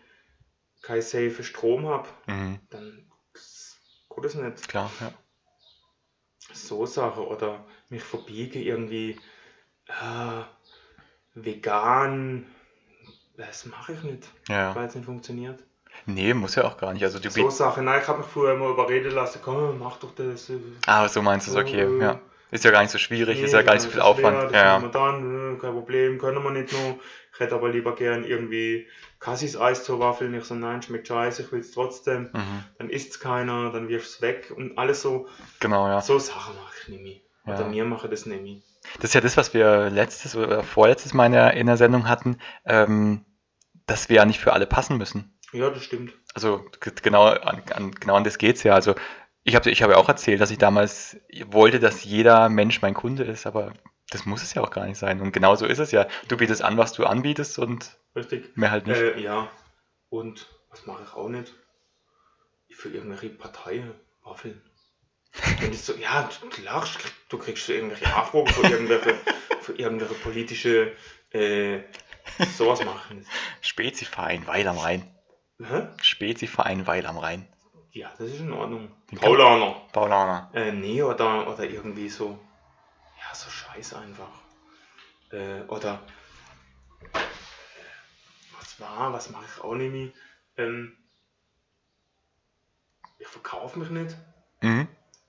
[0.83, 2.61] keinen safe Strom habe, Mhm.
[2.71, 4.69] dann geht das nicht.
[4.69, 5.13] Klar, ja.
[6.53, 9.21] So Sache oder mich verbiege irgendwie
[9.87, 10.43] äh,
[11.35, 12.47] vegan,
[13.37, 14.75] das mache ich nicht, Ja.
[14.75, 15.63] weil es nicht funktioniert.
[16.07, 17.03] Nee, muss ja auch gar nicht.
[17.03, 20.15] Also du So Sache, nein, ich habe mich früher immer überreden lassen, komm, mach doch
[20.15, 20.51] das.
[20.87, 21.83] Ah, so meinst du es, okay.
[21.83, 22.21] äh, Ja.
[22.51, 24.37] Ist ja gar nicht so schwierig, ist nee, ja gar nicht so viel ist Aufwand.
[24.51, 24.89] schwer, das Ja.
[24.89, 26.99] dann, äh, kein Problem, können wir nicht nur.
[27.35, 28.87] Ich hätte aber lieber gern irgendwie
[29.21, 30.35] Cassis Eis zur Waffel.
[30.35, 32.31] Ich so, nein, schmeckt scheiße, ich will es trotzdem.
[32.33, 32.65] Mhm.
[32.79, 35.29] dann isst es keiner, dann wirfst es weg und alles so,
[35.61, 36.01] Genau, ja.
[36.01, 37.55] so Sachen mache ich nicht mehr.
[37.55, 37.69] Oder Ja.
[37.69, 38.57] mir mache das nicht mehr.
[38.97, 42.09] Das ist ja das, was wir letztes oder vorletztes Mal in der, in der Sendung
[42.09, 43.25] hatten, ähm,
[43.87, 45.33] dass wir ja nicht für alle passen müssen.
[45.53, 46.13] Ja, das stimmt.
[46.35, 46.65] Also
[47.03, 48.75] genau an, an, genau an das geht's ja.
[48.75, 48.95] Also
[49.49, 52.95] ich habe ich hab ja auch erzählt, dass ich damals wollte, dass jeder Mensch mein
[52.95, 53.73] Kunde ist, aber
[54.11, 55.21] das muss es ja auch gar nicht sein.
[55.21, 56.07] Und genau so ist es ja.
[56.29, 58.57] Du bietest an, was du anbietest und Richtig.
[58.57, 59.01] mehr halt nicht.
[59.01, 59.51] Äh, ja.
[60.09, 61.53] Und was mache ich auch nicht?
[62.71, 64.61] Für irgendwelche Parteien Waffeln.
[65.61, 69.15] Wenn ich so, ja, krieg- du kriegst so irgendwelche Nachfragen für irgendwelche,
[69.61, 70.93] für irgendwelche politische,
[71.31, 71.81] äh,
[72.57, 73.27] sowas machen.
[73.61, 75.03] Speziverein Weil am Rhein.
[75.63, 75.89] Hä?
[76.03, 77.47] Speziverein Weil am Rhein.
[77.99, 78.95] Ja, das ist in Ordnung.
[79.11, 79.75] Den Paulaner.
[79.93, 80.49] Paulaner.
[80.55, 82.39] Äh, nee, oder, oder irgendwie so,
[83.19, 84.31] ja, so scheiß einfach.
[85.33, 86.01] Äh, oder,
[88.57, 90.11] was war, was mache ich auch nicht mehr?
[90.59, 90.97] Ähm,
[93.19, 94.17] ich verkaufe mich nicht.
[94.61, 94.87] Mhm.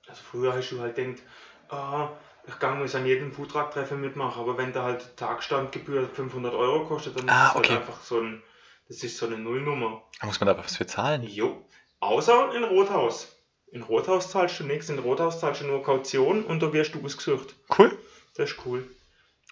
[0.08, 1.24] Also früher hast du halt denkt,
[1.70, 2.10] ah,
[2.46, 7.18] ich kann muss an jedem Foodtruck-Treffen mitmachen, aber wenn da halt Tagstandgebühr 500 Euro kostet,
[7.18, 7.70] dann Ah, ist es okay.
[7.70, 8.44] halt einfach so ein,
[8.88, 10.04] das ist so eine Nullnummer.
[10.20, 11.24] Da muss man da was für zahlen.
[11.24, 11.66] Jo.
[12.00, 13.36] Außer in Rothaus.
[13.72, 17.06] In Rothaus zahlst du nichts, in Rothaus zahlst du nur Kaution und da wirst du
[17.06, 17.56] ausgesucht.
[17.78, 17.98] Cool.
[18.36, 18.90] Das ist cool.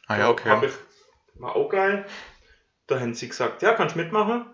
[0.08, 0.68] Ah ja, Da Hab okay.
[0.68, 2.06] ich, war auch geil.
[2.88, 4.46] Da haben sie gesagt, ja, kannst mitmachen.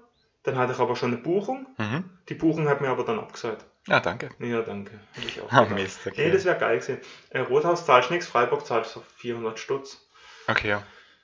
[0.43, 1.67] Dann hatte ich aber schon eine Buchung.
[1.77, 2.09] Mhm.
[2.27, 3.63] Die Buchung hat mir aber dann abgesagt.
[3.87, 4.29] Ja, danke.
[4.39, 4.99] Ja, danke.
[5.15, 5.65] Hab ich auch Ah.
[5.65, 6.31] Mist, Nee, okay.
[6.31, 6.99] das wäre geil gewesen.
[7.29, 10.05] Äh, Rothaus zahlst nichts, Freiburg zahlst so 400 Stutz.
[10.47, 10.83] Okay, ja.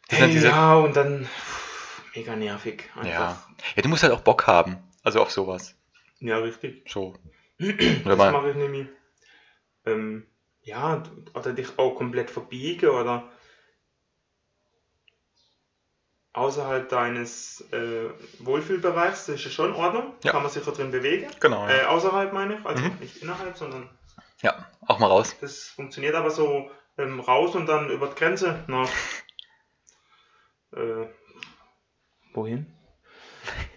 [0.09, 2.89] Hey, diese, ja, und dann pff, mega nervig.
[2.95, 3.01] ja.
[3.01, 3.47] Einfach.
[3.75, 4.77] ja, du musst halt auch Bock haben.
[5.03, 5.75] Also auf sowas.
[6.19, 6.89] Ja, richtig.
[6.89, 7.15] So.
[7.57, 8.87] Das mache ich nicht mehr.
[9.85, 10.25] Ähm,
[10.61, 11.03] ja,
[11.33, 13.29] oder dich auch komplett verbiegen oder
[16.33, 20.31] außerhalb deines äh, Wohlfühlbereichs, das ist ja schon in Ordnung, Ja.
[20.31, 21.29] kann man sich da drin bewegen.
[21.39, 21.67] genau.
[21.67, 21.89] Äh, Ja.
[21.89, 22.97] außerhalb meine ich, also Mhm.
[22.99, 23.89] nicht innerhalb, sondern
[24.41, 25.35] ja, auch mal raus.
[25.41, 28.89] das funktioniert aber so ähm, raus und dann über die Grenze nach.
[30.71, 31.07] Äh,
[32.33, 32.67] wohin?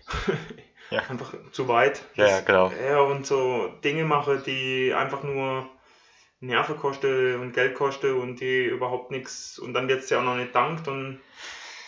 [0.92, 1.02] Ja.
[1.08, 2.02] Einfach zu weit.
[2.14, 2.70] Ja, ja, genau.
[2.70, 5.68] Ja, und so Dinge mache, die einfach nur
[6.40, 10.24] Nerven kosten und Geld kosten und die überhaupt nichts und dann wird es ja auch
[10.24, 11.20] noch nicht dankt und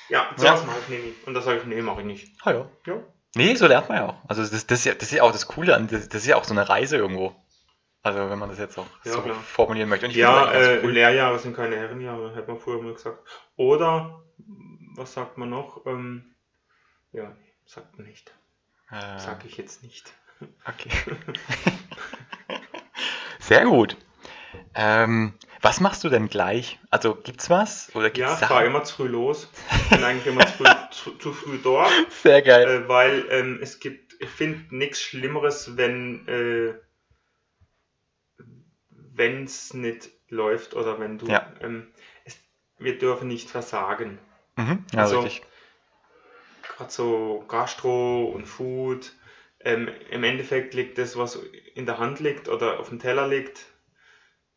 [0.09, 0.67] ja, sowas Ja.
[0.67, 1.27] mache ich nicht.
[1.27, 2.33] Und da sage ich, nee, mache ich nicht.
[2.45, 2.69] Ah, ja.
[2.87, 3.03] Ja.
[3.35, 4.17] Nee, so lernt man ja auch.
[4.29, 6.29] Also das, das, ist ja, das ist ja auch das Coole an, das, das ist
[6.29, 7.35] ja auch so eine Reise irgendwo.
[8.03, 9.35] Also wenn man das jetzt auch Ja, so klar.
[9.35, 10.07] formulieren möchte.
[10.09, 10.93] Ja, das äh, cool.
[10.93, 13.19] Lehrjahre sind keine Herrenjahre, hat man früher mal gesagt.
[13.57, 14.23] Oder,
[14.95, 15.85] was sagt man noch?
[15.87, 16.35] Ähm,
[17.13, 18.33] ja, sagt man nicht.
[18.91, 20.13] Äh, Sag ich jetzt nicht.
[20.67, 20.91] Okay.
[23.39, 23.97] Sehr gut.
[24.75, 26.79] Ähm, was machst du denn gleich?
[26.91, 27.91] Also gibt's was?
[27.95, 29.49] Oder gibt's Ja, ich fahre immer zu früh los.
[29.85, 31.91] Ich bin eigentlich immer zu früh, zu, zu früh dort.
[32.23, 32.69] Sehr geil.
[32.85, 36.75] äh, weil ähm, es gibt, ich finde nichts Schlimmeres, wenn, äh,
[38.89, 41.47] wenn es nicht läuft oder wenn du, Ja.
[41.61, 41.89] ähm,
[42.25, 42.37] es,
[42.79, 44.19] wir dürfen nicht versagen.
[44.57, 44.85] Mhm.
[44.93, 45.47] Ja, Also- richtig.
[46.77, 49.13] Gerade so Gastro und Food.
[49.61, 51.39] Ähm, Im Endeffekt liegt das, was
[51.75, 53.65] in der Hand liegt oder auf dem Teller liegt,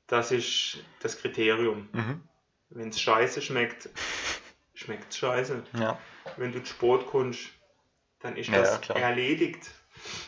[0.08, 1.90] das ist das Kriterium.
[1.94, 2.22] Mhm.
[2.70, 3.90] Wenn es scheiße schmeckt,
[4.74, 5.64] schmeckt es scheiße.
[5.80, 5.98] Ja.
[6.36, 7.50] Wenn du zu Sport kommst,
[8.20, 9.70] dann ist Ja, das ja, erledigt.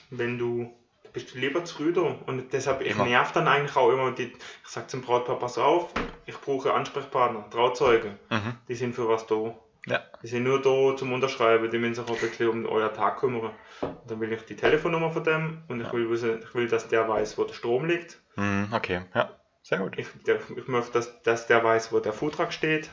[0.10, 0.74] Wenn du
[1.12, 2.20] bist du lieber zu Rüder.
[2.28, 3.06] Und deshalb, ich Immer.
[3.06, 5.92] nerv dann eigentlich auch immer, die, ich sag zum Brautpaar, pass auf,
[6.28, 8.56] ich brauche Ansprechpartner, Trauzeuge, Mhm.
[8.68, 9.56] die sind für was da.
[9.88, 10.02] Ja.
[10.22, 13.20] Die sind nur da zum Unterschreiben, die müssen sich auch ein bisschen um euer Tag
[13.20, 13.52] kümmern.
[13.82, 15.94] Und dann will ich die Telefonnummer von dem und ich, Ja.
[15.94, 18.20] will, wissen, ich will, dass der weiß, wo der Strom liegt.
[18.36, 18.68] Mhm.
[18.74, 19.36] Okay, ja.
[19.64, 19.98] Sehr gut.
[19.98, 22.90] Ich, der, ich möchte, dass, dass der weiß, wo der Foodtruck steht.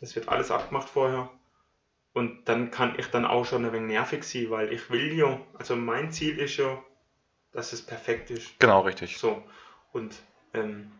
[0.00, 1.30] Das wird alles abgemacht vorher.
[2.12, 5.40] Und dann kann ich dann auch schon ein wenig nervig sein, weil ich will ja,
[5.58, 6.82] also mein Ziel ist ja,
[7.52, 8.58] dass es perfekt ist.
[8.60, 9.18] Genau, richtig.
[9.18, 9.42] So.
[9.92, 10.14] Und
[10.52, 10.92] ähm,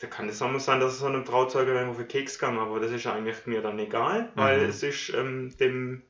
[0.00, 2.58] da kann es auch mal sein, dass es so einem Trauzeuge irgendwo für Keks gegangen,
[2.58, 4.68] aber das ist eigentlich mir dann egal, weil Mhm.
[4.70, 6.02] es ist ähm, dem,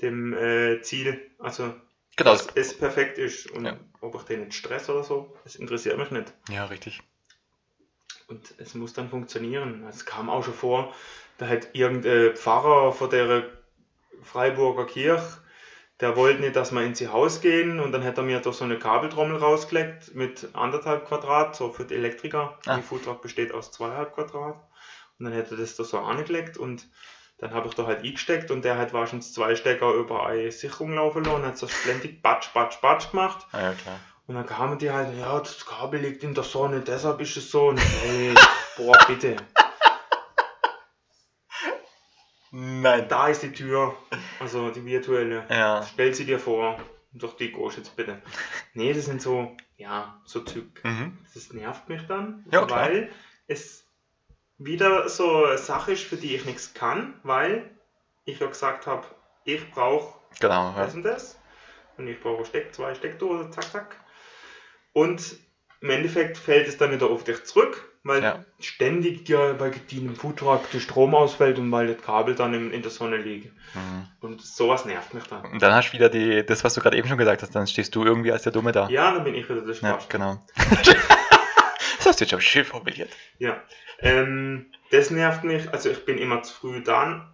[0.00, 1.74] dem äh, Ziel, also
[2.16, 2.32] Genau.
[2.32, 3.50] dass es perfekt ist.
[3.50, 3.76] Und Ja.
[4.00, 6.32] ob ich den nicht stress oder so, das interessiert mich nicht.
[6.48, 7.00] Ja, richtig.
[8.28, 9.84] Und es muss dann funktionieren.
[9.88, 10.94] Es kam auch schon vor,
[11.38, 13.44] da hat irgendein Pfarrer von der
[14.22, 15.22] Freiburger Kirche,
[16.00, 18.64] der wollte nicht, dass wir ins Haus gehen und dann hat er mir doch so
[18.64, 22.58] eine Kabeltrommel rausgelegt mit anderthalb Quadrat, so für die Elektriker.
[22.66, 22.76] Ah.
[22.76, 24.56] Die Foodtruck besteht aus zweieinhalb Quadrat.
[25.18, 26.86] Und dann hat er das da so angelegt und
[27.38, 30.94] dann habe ich da halt eingesteckt und der hat wahrscheinlich zwei Stecker über eine Sicherung
[30.94, 33.46] laufen lassen und hat so ständig batsch, batsch, batsch gemacht.
[33.52, 34.00] Ah, ja, klar.
[34.26, 37.50] Und dann kamen die halt, ja, das Kabel liegt in der Sonne, deshalb ist es
[37.50, 37.68] so.
[37.68, 38.34] Und ich, ey,
[38.76, 39.36] boah, bitte.
[42.58, 43.06] Nein.
[43.08, 43.94] Da ist die Tür,
[44.40, 45.44] also die virtuelle.
[45.50, 45.86] Ja.
[45.92, 46.80] Stell sie dir vor.
[47.12, 48.20] Durch die gehst jetzt bitte.
[48.74, 50.82] Nee, das sind so, ja, so Züg.
[50.84, 51.18] Mhm.
[51.34, 52.80] Das nervt mich dann, Ja, klar.
[52.80, 53.10] weil
[53.46, 53.86] es
[54.58, 57.70] wieder so eine Sache ist, für die ich nichts kann, weil
[58.24, 59.06] ich ja gesagt habe,
[59.44, 60.72] ich brauche Genau.
[60.76, 60.84] Ja.
[60.84, 61.38] das und das.
[61.98, 63.96] Und ich brauche Steck, zwei Steckdosen, zack, zack.
[64.92, 65.36] Und
[65.80, 68.44] im Endeffekt fällt es dann wieder auf dich zurück, weil Ja.
[68.60, 72.82] ständig ja bei gedienem Foodtruck der Strom ausfällt und weil das Kabel dann in, in
[72.82, 73.52] der Sonne liegt.
[73.74, 74.08] Mhm.
[74.20, 75.44] Und sowas nervt mich dann.
[75.44, 77.66] Und dann hast du wieder die, das, was du gerade eben schon gesagt hast, dann
[77.66, 78.88] stehst du irgendwie als der Dumme da.
[78.88, 80.08] Ja, dann bin ich wieder der Ja, Spaß.
[80.08, 80.40] genau.
[80.56, 83.10] das hast du jetzt schon schön formuliert.
[83.38, 83.62] Ja.
[84.00, 85.70] Ähm, das nervt mich.
[85.72, 87.26] Also ich bin immer zu früh dran.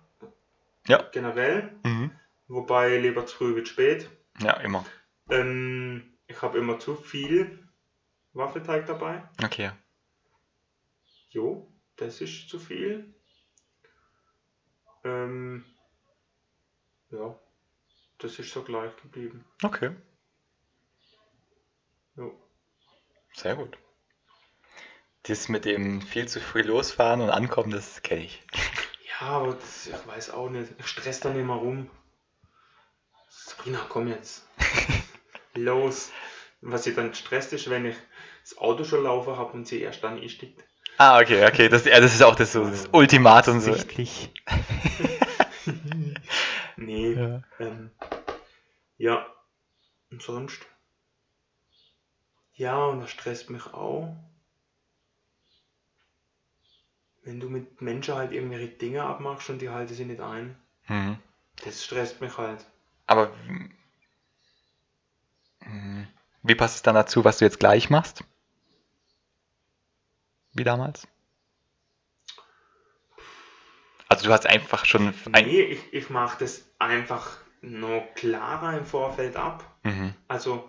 [0.86, 1.02] Ja.
[1.12, 1.72] Generell.
[1.84, 2.10] Mhm.
[2.48, 4.08] Wobei lieber zu früh zu spät.
[4.40, 4.84] Ja, immer.
[5.30, 7.58] Ähm, ich habe immer zu viel
[8.32, 9.22] Waffelteig dabei.
[9.44, 9.70] Okay.
[11.32, 11.66] Jo,
[11.96, 13.14] das ist zu viel.
[15.02, 15.64] Ähm,
[17.10, 17.38] ja,
[18.18, 19.44] das ist so gleich geblieben.
[19.62, 19.96] Okay.
[22.16, 22.38] Jo.
[23.32, 23.78] Sehr gut.
[25.22, 28.42] Das mit dem viel zu früh losfahren und ankommen, das kenne ich.
[29.08, 30.72] Ja, aber das, ich weiß auch nicht.
[30.78, 31.88] Ich stress dann immer rum.
[33.28, 34.46] Sabrina, komm jetzt.
[35.54, 36.12] Los.
[36.60, 37.96] Was sie dann stresst ist, wenn ich
[38.42, 40.62] das Auto schon laufen habe und sie erst dann einsteigt.
[41.04, 41.68] Ah, okay, okay.
[41.68, 43.58] Das, ja, das ist auch das, so, das Ultimatum.
[43.58, 43.72] So.
[43.72, 44.30] Sichtlich.
[46.76, 47.14] nee.
[47.14, 47.42] Ja.
[47.58, 47.90] Ähm,
[48.98, 49.26] ja.
[50.12, 50.60] Und sonst?
[52.54, 54.14] Ja, und das stresst mich auch.
[57.24, 60.54] Wenn du mit Menschen halt irgendwelche Dinge abmachst und die halten sie nicht ein.
[60.86, 61.18] Mhm.
[61.64, 62.64] Das stresst mich halt.
[63.08, 63.32] Aber
[65.66, 66.04] mm,
[66.44, 68.22] wie passt es dann dazu, was du jetzt gleich machst?
[70.54, 71.06] Wie damals?
[74.08, 75.46] Also du hast einfach schon ein...
[75.46, 79.64] Nee, ich, ich mache das einfach noch klarer im Vorfeld ab.
[79.84, 80.14] Mhm.
[80.28, 80.68] Also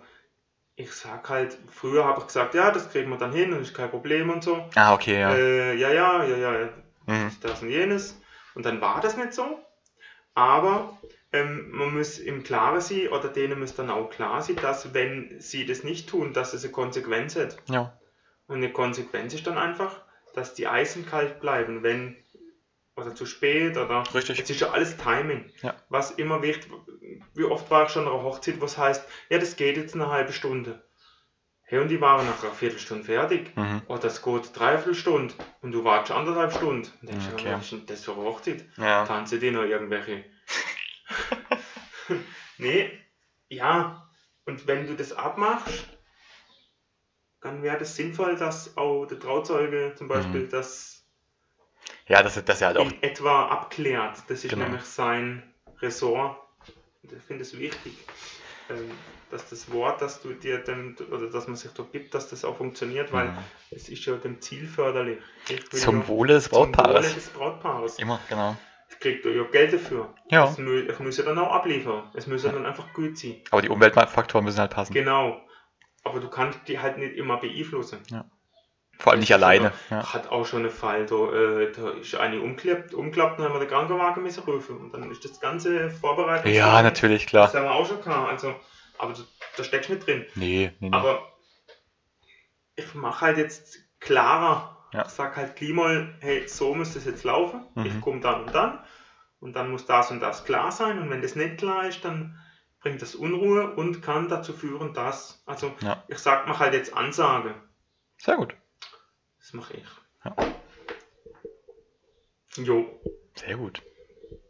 [0.76, 3.74] ich sag halt, früher habe ich gesagt, ja, das kriegen wir dann hin und ist
[3.74, 4.68] kein Problem und so.
[4.74, 5.34] Ah, okay, ja.
[5.34, 6.68] Äh, ja, ja, ja, ja,
[7.06, 7.30] Mhm.
[7.42, 8.18] das und jenes.
[8.54, 9.58] Und dann war das nicht so.
[10.34, 10.98] Aber
[11.32, 15.38] ähm, man muss im Klaren sein, oder denen muss dann auch klar sein, dass wenn
[15.40, 17.56] sie das nicht tun, dass es eine Konsequenz hat.
[17.68, 17.92] Ja.
[18.46, 20.02] Und eine Konsequenz ist dann einfach,
[20.34, 22.16] dass die Eisen kalt bleiben, wenn
[22.96, 24.38] oder zu spät oder Richtig.
[24.40, 25.50] es ist ja alles Timing.
[25.62, 25.74] Ja.
[25.88, 26.70] Was immer wichtig,
[27.34, 30.10] wie oft war ich schon an einer Hochzeit, was heißt, ja, das geht jetzt eine
[30.10, 30.84] halbe Stunde.
[31.66, 33.56] Hey, und die waren nach einer Viertelstunde fertig.
[33.56, 33.82] Mhm.
[33.88, 36.88] Oder das geht dreiviertel Stunde und du wartest anderthalb Stunden.
[37.00, 37.42] Und denkst, Okay.
[37.42, 37.52] okay.
[37.54, 38.64] was ist denn das für eine Hochzeit?
[38.76, 39.04] Ja.
[39.06, 40.24] Tanzen die noch irgendwelche?
[42.58, 42.90] nee,
[43.48, 44.08] ja.
[44.44, 45.86] Und wenn du das abmachst,
[47.44, 50.50] dann wäre das sinnvoll, dass auch der Trauzeuge zum Beispiel Mhm.
[50.50, 51.04] das
[52.08, 52.84] Ja, das, das ja halt auch...
[52.90, 54.16] in etwa abklärt.
[54.28, 54.64] Das ist Genau.
[54.64, 55.42] nämlich sein
[55.80, 56.36] Ressort.
[57.02, 57.92] Und ich finde es wichtig.
[58.70, 58.90] ähm,
[59.30, 62.46] dass das Wort, dass du dir dem, oder dass man sich da gibt, dass das
[62.46, 63.38] auch funktioniert, weil Mhm.
[63.72, 65.18] es ist ja dem Ziel förderlich.
[65.50, 67.14] Ich Zum ja, Wohle des zum Wohle Brautpaares.
[67.14, 67.98] des Brautpaares.
[67.98, 68.56] Immer, genau.
[69.00, 70.14] Kriegt ja Geld dafür.
[70.30, 70.44] Ja.
[70.44, 72.04] Es, mü es muss ja dann auch abliefern.
[72.14, 73.42] Es muss ja dann einfach gut sein.
[73.50, 74.94] Aber die Umweltfaktoren müssen halt passen.
[74.94, 75.42] Genau.
[76.04, 77.98] Aber du kannst die halt nicht immer beeinflussen.
[78.98, 79.72] Vor allem nicht alleine.
[79.90, 80.12] Ja.
[80.12, 83.58] Hatte auch schon einen Fall, da, äh, da ist eine umgeklappt, umgeklappt und haben wir
[83.58, 84.78] den Krankenwagen müssen rufen.
[84.78, 86.54] Und dann ist das ganze vorbereitet.
[86.54, 87.46] ja, natürlich, klar.
[87.46, 88.30] Das haben wir auch schon gehabt.
[88.30, 88.54] Also,
[88.98, 89.20] aber da,
[89.56, 90.26] da steckst du mit drin.
[90.36, 90.96] Nee, nee, nee.
[90.96, 91.32] Aber
[92.76, 94.86] ich mache halt jetzt klarer.
[94.92, 95.02] Ja.
[95.02, 97.66] Ich sag halt Klimal, hey, so muss das jetzt laufen.
[97.74, 97.86] Mhm.
[97.86, 98.78] Ich komme dann und dann.
[99.40, 100.98] Und dann muss das und das klar sein.
[100.98, 102.38] Und wenn das nicht klar ist, dann
[102.84, 105.42] bringt das Unruhe und kann dazu führen, dass.
[105.46, 106.02] Also Ja.
[106.08, 107.54] ich sag, mach halt jetzt Ansage.
[108.18, 108.54] Sehr gut.
[109.38, 109.84] Das mache ich.
[110.24, 110.36] Ja.
[112.56, 113.00] Jo.
[113.36, 113.82] Sehr gut.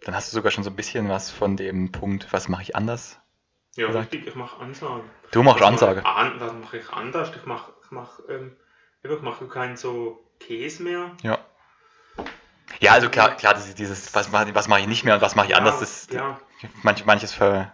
[0.03, 2.75] Dann hast du sogar schon so ein bisschen was von dem Punkt, was mache ich
[2.77, 3.19] anders?
[3.77, 4.13] Ja, Gesagt.
[4.13, 5.05] richtig, ich mache Ansage.
[5.31, 6.03] Du machst Was Ansage.
[6.03, 7.31] mach ich An, was mache ich anders?
[7.37, 8.57] Ich mache ich mach, ähm,
[9.03, 11.13] ich mache keinen so Käse mehr.
[11.23, 11.39] Ja.
[12.81, 15.37] Ja, also klar, klar dieses, dieses was, mache- was mache ich nicht mehr und was
[15.37, 16.39] mache ich anders, das, ja,
[16.83, 17.73] manch, manches ver,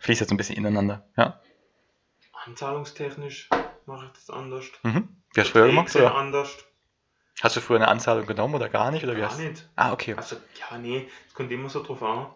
[0.00, 1.06] fließt jetzt ein bisschen ineinander.
[1.16, 1.40] Ja.
[2.44, 3.48] anzahlungstechnisch
[3.86, 4.66] mache ich das anders.
[4.82, 5.08] Mhm.
[5.34, 5.94] Wie hast du früher gemacht?
[5.94, 6.14] Oder?
[6.14, 6.56] anders.
[7.42, 9.02] Hast du früher eine Anzahlung genommen oder gar nicht?
[9.04, 9.68] Oder wie Gar hast nicht.
[9.76, 10.14] Ah, okay.
[10.14, 12.26] Also, ja, nee, es kommt immer so drauf an.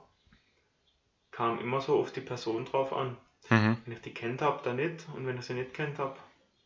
[1.30, 3.16] Kam immer so auf die Person drauf an.
[3.50, 3.76] Mhm.
[3.84, 5.04] Wenn ich die kennt habe, dann nicht.
[5.14, 6.16] Und wenn ich sie nicht kennt habe,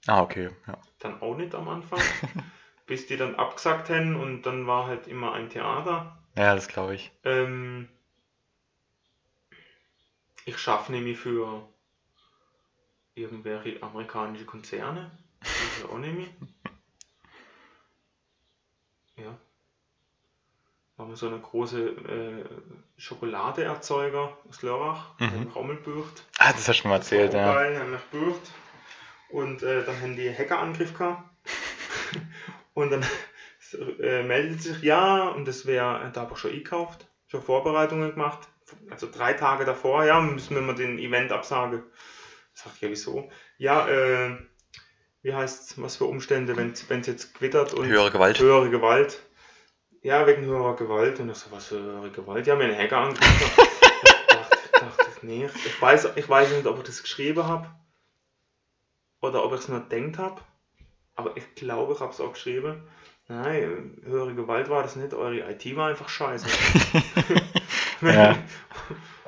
[0.07, 0.51] Ah, okay.
[0.67, 0.79] Ja.
[1.01, 1.99] dann auch nicht am Anfang.
[2.87, 6.19] Bis die dann abgesagt haben und dann war halt immer ein Theater.
[6.37, 7.11] ja, das glaube ich.
[7.25, 7.89] Ähm,
[10.49, 11.69] ich schaffe nämlich für
[13.15, 15.11] irgendwelche amerikanische Konzerne.
[15.83, 16.31] Ja auch nämlich.
[19.17, 19.37] Ja.
[20.97, 22.45] Haben wir so eine große äh,
[22.97, 25.41] Schokoladeerzeuger aus Lörrach, Mhm.
[25.41, 25.49] mhm.
[25.49, 26.25] Rommelbücht.
[26.39, 27.69] Ah, das hast du schon mal erzählt, ja.
[27.85, 28.53] Nach Bucht.
[29.31, 31.29] Und äh, dann haben die Hackerangriff gehabt.
[32.75, 33.05] und dann
[33.99, 38.47] äh, meldet sich, ja, und das wäre, da habe ich schon gekauft, schon Vorbereitungen gemacht.
[38.91, 41.83] Also drei Tage davor, ja, müssen wir mal den Event absagen.
[42.53, 43.31] Sag ich, ja, wieso?
[43.57, 44.37] Ja, äh,
[45.23, 48.39] wie heißt was für Umstände, wenn es jetzt gewittert und Höhere Gewalt.
[48.39, 49.23] höhere Gewalt.
[50.03, 51.21] Ja, wegen höherer Gewalt.
[51.21, 52.47] Und ich so, was für höhere Gewalt?
[52.47, 53.65] Ja, mir einen Hacker angegriffen.
[54.03, 57.69] ich dachte, ich dachte, nee, ich weiß, ich weiß nicht, ob ich das geschrieben habe
[59.21, 60.41] oder ob ich es nur denkt habe.
[61.15, 62.89] Aber ich glaube, ich habe es auch geschrieben.
[63.27, 66.47] Nein, höhere Gewalt war das nicht, eure IT war einfach scheiße.
[68.01, 68.39] wenn, Ja.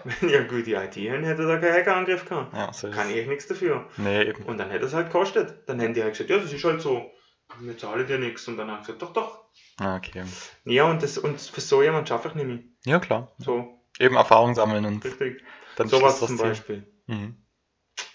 [0.05, 2.55] wenn ihr gut die IT hätten, hätte da kein Hackerangriff gehabt.
[2.55, 3.89] Ja, so Kann ich nichts dafür.
[3.97, 4.43] Nee, eben.
[4.45, 5.69] Und dann hätte es halt gekostet.
[5.69, 7.11] Dann hätten die halt gesagt, ja, das ist halt so.
[7.59, 8.47] Wir zahlen dir nichts.
[8.49, 9.45] Und dann habe ich gesagt, doch, doch.
[9.79, 10.25] Ah, okay.
[10.65, 12.59] Ja, und, das, und für so jemand schaffe ich nicht mehr.
[12.85, 13.33] Ja, klar.
[13.39, 15.43] So, Eben Erfahrung sammeln und richtig.
[15.77, 16.39] dann Sowas ist das zum.
[16.39, 16.87] Beispiel.
[17.07, 17.37] Mhm.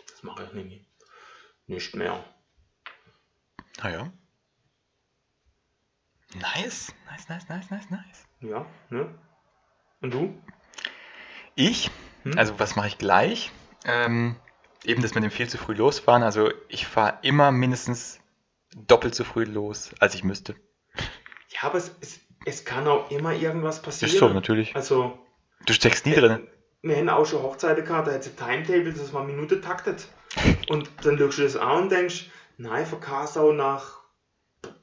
[0.10, 0.80] Das mache ich nicht mehr.
[1.68, 2.24] Nicht mehr.
[3.84, 4.12] Naja.
[6.36, 6.94] Nice.
[7.10, 8.28] Nice, nice, nice, nice, nice.
[8.42, 9.14] Ja, ne?
[10.06, 10.34] Und du?
[11.56, 11.90] Ich,
[12.24, 12.38] Hm?
[12.38, 13.52] also was mache ich gleich?
[13.86, 14.36] Ähm,
[14.84, 16.22] eben das mit dem viel zu früh losfahren.
[16.24, 18.20] Also ich fahre immer mindestens
[18.76, 20.56] doppelt so früh los, als ich müsste.
[21.50, 24.14] Ja, aber es, es, es kann auch immer irgendwas passieren.
[24.14, 24.76] ist so, natürlich.
[24.76, 25.18] Also,
[25.66, 26.48] Du steckst nie drin.
[26.84, 30.08] wir haben auch schon Hochzeiten gehabt, da hat es Timetable, das war Minute taktet.
[30.70, 32.26] Und dann schaust du das an und denkst,
[32.58, 34.02] nein, von Kasau nach,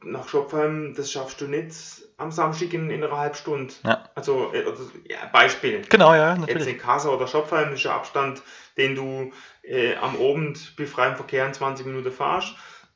[0.05, 1.75] nach Schopfheim, das schaffst du nicht
[2.18, 3.75] am Samstag in, in einer halben Stunde.
[3.85, 4.09] Ja.
[4.14, 4.64] Also, äh,
[5.09, 5.83] ja, Beispiel.
[5.88, 6.68] Genau, ja, Jetzt natürlich.
[6.68, 8.42] in Kasau oder Schopfheim ist der Abstand,
[8.77, 12.55] den du äh, am Abend bei freiem Verkehr in 20 Minuten fahrst,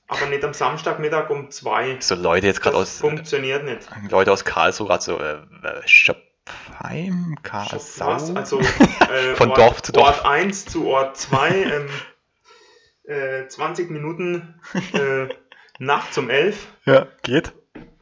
[0.08, 1.98] aber nicht am Samstagmittag um 2.
[2.00, 3.88] So Leute jetzt gerade aus funktioniert nicht.
[4.10, 7.36] Leute aus Karlsruhe gerade so äh, äh, Schopfheim?
[7.42, 8.34] Kassau.
[8.34, 10.18] Also äh, Von Ort, Dorf zu Dorf.
[10.18, 11.88] Ort 1 zu Ort 2, ähm,
[13.04, 14.60] äh, 20 Minuten
[14.92, 15.28] äh,
[15.78, 17.52] nachts um 11 Ja, geht.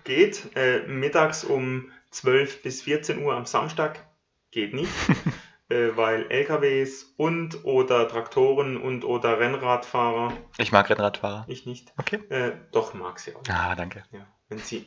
[0.04, 4.06] geht, äh, mittags um 12 bis 14 Uhr am Samstag
[4.50, 4.90] geht nicht,
[5.68, 11.44] äh, weil LKWs und oder Traktoren und oder Rennradfahrer, Ich mag Rennradfahrer.
[11.48, 12.20] ich nicht, Okay.
[12.28, 13.42] äh, doch mag sie auch.
[13.48, 14.04] Ah, danke.
[14.12, 14.87] Ja, wenn sie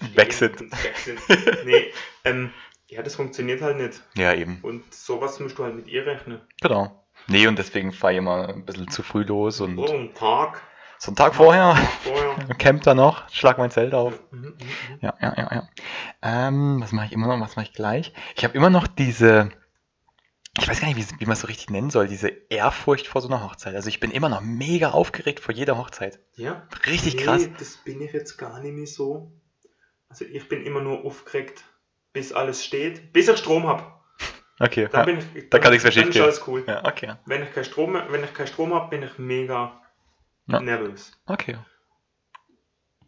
[0.14, 0.60] Weg sind.
[0.82, 1.20] Weg sind.
[1.64, 1.92] Nee,
[2.24, 2.52] ähm,
[2.88, 4.02] ja, das funktioniert halt nicht.
[4.16, 4.58] Ja, eben.
[4.62, 6.40] Und sowas musst du halt mit ihr rechnen.
[6.60, 7.06] Genau.
[7.28, 10.60] Nee, und deswegen fahre ich immer ein bisschen zu früh los und Oh, ein Tag
[11.02, 12.54] so einen Tag vorher vorher.
[12.58, 14.20] camp da noch, schlag mein Zelt auf.
[14.30, 14.98] Mhm, mhm, mhm.
[15.00, 15.68] Ja, ja, ja, ja.
[16.22, 17.44] Ähm, was mache ich immer noch?
[17.44, 18.12] Was mache ich gleich?
[18.36, 19.50] Ich habe immer noch diese,
[20.60, 23.20] ich weiß gar nicht, wie, wie man es so richtig nennen soll, diese Ehrfurcht vor
[23.20, 23.74] so einer Hochzeit.
[23.74, 26.20] Also ich bin immer noch mega aufgeregt vor jeder Hochzeit.
[26.36, 27.48] Ja, Richtig nee, krass.
[27.58, 29.32] das bin ich jetzt gar nicht mehr so.
[30.08, 31.64] Also ich bin immer nur aufgeregt,
[32.12, 33.82] bis alles steht, bis ich Strom habe.
[34.60, 34.88] Okay.
[34.92, 35.14] Dann ja.
[35.16, 36.22] bin ich, Da kann nichts mehr dann schief ist gehen.
[36.22, 36.62] alles cool.
[36.68, 37.14] Ja, okay.
[37.26, 39.81] Wenn ich keinen Strom, wenn ich keinen Strom habe, bin ich mega
[40.46, 40.60] Ja.
[40.60, 41.12] nervös.
[41.26, 41.56] Okay.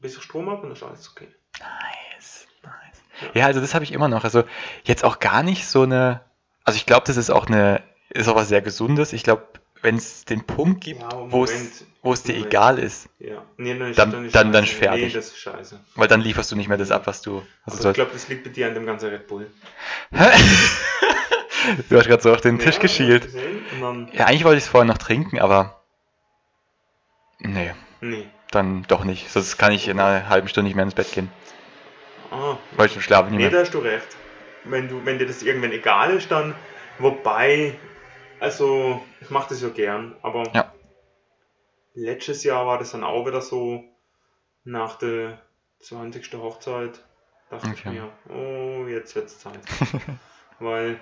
[0.01, 1.29] Bis ich Strom habe, dann ist alles okay.
[1.59, 3.33] Nice, nice.
[3.35, 4.25] Ja, also das habe ich immer noch.
[4.25, 4.44] Also
[4.85, 6.20] jetzt auch gar nicht so eine.
[6.64, 9.12] Also ich glaube, das ist auch eine, ist auch was sehr Gesundes.
[9.12, 9.47] Ich glaube,
[9.83, 13.42] wenn es den Punkt gibt, Ja, wo es, dir egal ist, Ja.
[13.59, 15.09] Nee, dann, Dann- dann- dann fertig.
[15.09, 15.79] Nee, das ist scheiße.
[15.94, 17.42] weil dann lieferst du nicht mehr das ab, was du.
[17.64, 19.51] Aber du ich glaube, das liegt bei dir an dem ganzen Red Bull.
[21.88, 23.29] du hast gerade so auf den Tisch Ja, geschielt.
[23.75, 25.84] Und dann, Ja, eigentlich wollte ich es vorher noch trinken, aber.
[27.40, 28.29] Nee, nee.
[28.51, 29.31] dann doch nicht.
[29.31, 31.31] Sonst kann ich in einer halben Stunde nicht mehr ins Bett gehen.
[32.31, 33.51] Ah, Weil ich schlafe nicht nee, mehr.
[33.51, 34.07] da hast du recht.
[34.64, 36.55] Wenn, du, wenn dir das irgendwann egal ist, dann.
[36.99, 37.79] Wobei,
[38.40, 40.73] also, ich mache das ja gern, aber Ja.
[41.94, 43.85] letztes Jahr war das dann auch wieder so,
[44.64, 45.42] nach der
[45.81, 46.33] 20.
[46.35, 47.01] Hochzeit,
[47.51, 47.90] dachte ich Okay.
[47.90, 49.59] mir, oh, jetzt wird's Zeit.
[50.59, 50.99] Weil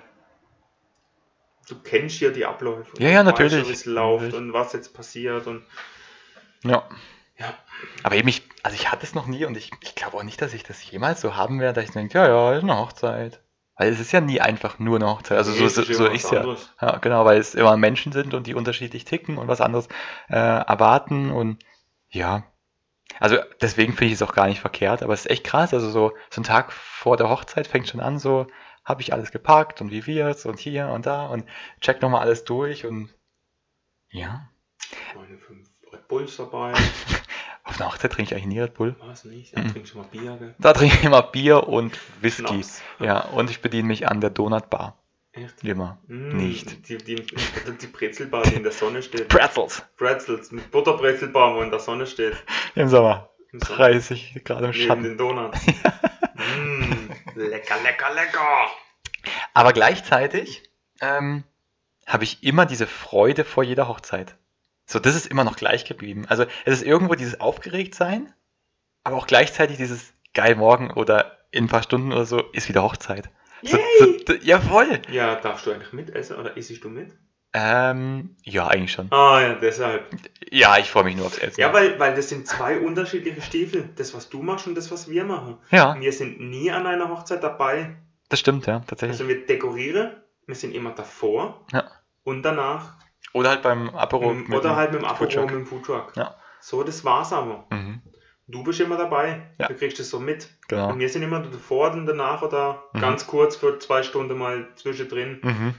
[1.69, 3.01] du kennst ja die Abläufe.
[3.01, 3.69] Ja, ja, Du weißt natürlich.
[3.69, 4.35] wie es läuft Natürlich.
[4.41, 5.63] und was jetzt passiert und
[6.63, 6.83] Ja.
[7.37, 7.53] ja.
[8.03, 10.41] Aber eben, ich, also ich hatte es noch nie und ich, ich glaube auch nicht,
[10.41, 13.41] dass ich das jemals so haben werde, dass ich denke, ja, ja, ist eine Hochzeit.
[13.75, 15.37] Weil es ist ja nie einfach nur eine Hochzeit.
[15.37, 16.87] Also Nee, so, es so, ist so ist was ja.
[16.87, 19.87] Ja, genau, weil es immer Menschen sind und die unterschiedlich ticken und was anderes
[20.29, 21.63] äh, erwarten und
[22.09, 22.43] ja.
[23.19, 25.73] Also deswegen finde ich es auch gar nicht verkehrt, aber es ist echt krass.
[25.73, 28.47] Also so, so ein Tag vor der Hochzeit fängt schon an, so
[28.85, 31.45] habe ich alles gepackt und wie wird's und hier und da und
[31.79, 33.09] check nochmal alles durch und
[34.09, 34.49] ja.
[35.15, 35.72] Meine fünf
[36.13, 36.73] Bulls dabei,
[37.65, 38.95] Auf einer Hochzeit trinke ich eigentlich nie Red Bull.
[38.99, 39.71] was nicht, da Mhm.
[39.71, 40.53] trinkst du mal Bier, gell?
[40.59, 42.41] Da trinke ich immer Bier und Whisky.
[42.47, 42.81] Schnaps.
[42.99, 44.97] Ja, und ich bediene mich an der Donutbar.
[45.31, 45.63] Echt?
[45.63, 45.97] Immer.
[46.07, 46.87] Mm, Nicht.
[46.89, 49.29] Die, die, die Brezelbar, die in der Sonne steht.
[49.29, 49.81] Pretzels.
[49.97, 52.35] Pretzels mit Butterbrezelbar, wo in der Sonne steht.
[52.75, 53.29] Im Sommer.
[53.51, 53.77] Im Sommer.
[53.77, 55.03] 30 Grad im Neben Schatten.
[55.03, 55.59] den Donuts.
[55.65, 58.67] mm, lecker, lecker, lecker.
[59.55, 60.63] Aber gleichzeitig
[61.01, 61.43] ähm,
[62.05, 64.35] habe ich immer diese Freude vor jeder Hochzeit.
[64.93, 66.25] So, das ist immer noch gleich geblieben.
[66.29, 68.31] Also es ist irgendwo dieses Aufgeregtsein,
[69.03, 72.83] aber auch gleichzeitig dieses geil morgen oder in ein paar Stunden oder so ist wieder
[72.83, 73.29] Hochzeit.
[73.63, 75.01] So, so, d- jawohl.
[75.09, 77.11] Ja, darfst du eigentlich mitessen oder isst du mit?
[77.55, 79.11] Ähm, ja, eigentlich schon.
[79.11, 80.05] Ah ja, deshalb.
[80.51, 81.61] Ja, ich freue mich nur aufs Essen.
[81.61, 83.89] Ja, weil, weil das sind zwei unterschiedliche Stiefel.
[83.95, 85.57] Das, was du machst und das, was wir machen.
[85.71, 87.95] ja, Wir sind nie an einer Hochzeit dabei.
[88.29, 89.19] das stimmt, ja, tatsächlich.
[89.19, 90.11] Also wir dekorieren,
[90.47, 91.83] wir sind immer davor Ja.
[92.23, 92.97] und danach.
[93.33, 94.33] Oder halt beim Apero.
[94.33, 96.13] Mit, oder halt mit dem Apero, mit dem Foodtruck.
[96.15, 96.35] Ja.
[96.59, 97.65] So, das war's aber.
[97.71, 98.01] Mhm,
[98.47, 99.53] Du bist immer dabei.
[99.57, 99.67] Ja.
[99.67, 100.47] Du kriegst das so mit.
[100.67, 100.89] genau.
[100.91, 102.99] Und wir sind immer davor und danach oder Mhm.
[103.01, 105.39] ganz kurz für zwei Stunden mal zwischendrin.
[105.41, 105.73] Mhm.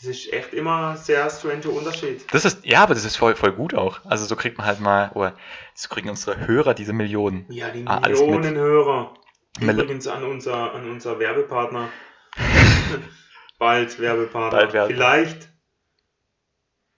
[0.00, 2.24] Das ist echt immer ein sehr stranger Unterschied.
[2.32, 4.04] Das ist, ja, aber das ist voll, voll gut auch.
[4.04, 5.34] Also so kriegt man halt mal, oder
[5.74, 7.46] so kriegen unsere Hörer diese Millionen.
[7.50, 8.00] Ja, die Ah.
[8.00, 9.14] Millionen Hörer.
[9.60, 11.88] Mel- Übrigens an unser, an unser Werbepartner.
[13.58, 14.58] Bald Werbepartner.
[14.58, 15.47] Bald Werbe- Vielleicht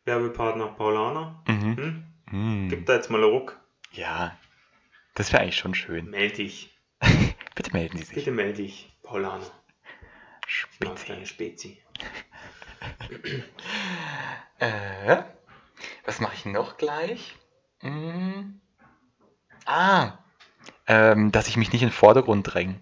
[0.05, 1.43] Werbepartner Paulaner.
[1.47, 1.77] Mhm.
[1.77, 2.05] Hm?
[2.31, 2.69] Mhm.
[2.69, 3.59] Gib da jetzt mal einen Ruck.
[3.93, 4.37] Ja,
[5.15, 6.09] das wäre eigentlich schon schön.
[6.11, 6.77] Meld dich.
[7.55, 8.15] Bitte melden Sie sich.
[8.15, 9.47] Bitte melde dich, Paulaner.
[10.47, 11.13] Ich mag Spitze.
[11.13, 11.83] deine Spezi.
[14.59, 15.23] Äh,
[16.05, 17.35] was mache ich noch gleich?
[17.81, 18.61] Hm.
[19.65, 20.19] Ah,
[20.87, 22.79] ähm, dass ich mich nicht in den Vordergrund dränge.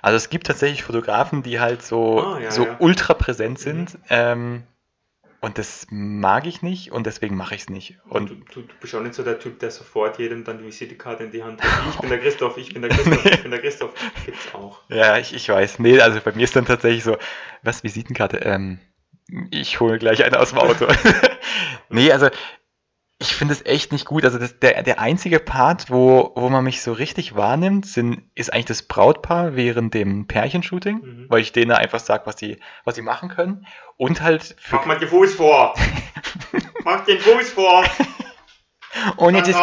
[0.00, 2.76] Also es gibt tatsächlich Fotografen, die halt so, Ah, ja, so ja.
[2.78, 3.98] ultra präsent sind.
[4.10, 4.62] Ähm,
[5.40, 7.98] und das mag ich nicht und deswegen mache ich es nicht.
[8.08, 10.64] Und Und du, du bist auch nicht so der Typ, der sofort jedem dann die
[10.64, 11.74] Visitekarte in die Hand drückt.
[11.90, 13.94] Ich bin der Christoph, ich bin der Christoph, ich bin der Christoph.
[14.26, 14.82] Gibt's auch.
[14.88, 15.78] ja, ich, ich weiß.
[15.78, 17.16] Nee, also bei mir ist dann tatsächlich so,
[17.62, 18.38] was, Visitenkarte?
[18.38, 18.80] Ähm,
[19.50, 20.86] ich hole gleich eine aus dem Auto.
[21.88, 22.30] nee, also
[23.20, 24.24] ich finde es echt nicht gut.
[24.24, 28.52] Also das, der, der einzige Part, wo, wo man mich so richtig wahrnimmt, sind, ist
[28.52, 31.26] eigentlich das Brautpaar während dem Pärchenshooting, Mhm.
[31.28, 33.66] weil ich denen einfach sage, was sie, was sie machen können.
[33.96, 34.76] Und halt für.
[34.76, 35.74] Mach mal den Fuß vor!
[36.84, 37.84] Mach den Fuß vor!
[39.16, 39.58] Und jetzt ist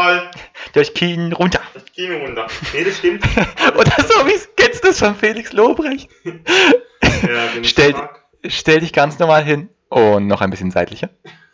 [0.73, 1.59] durch Kien runter.
[1.73, 2.47] das Kino runter.
[2.73, 3.23] Nee, das stimmt.
[3.77, 6.09] Oder so wie kennst du das von Felix Lobrecht.
[7.21, 8.09] Ja, Stell-.
[8.47, 9.69] Stell dich ganz normal hin.
[9.89, 11.09] Und noch ein bisschen seitlicher.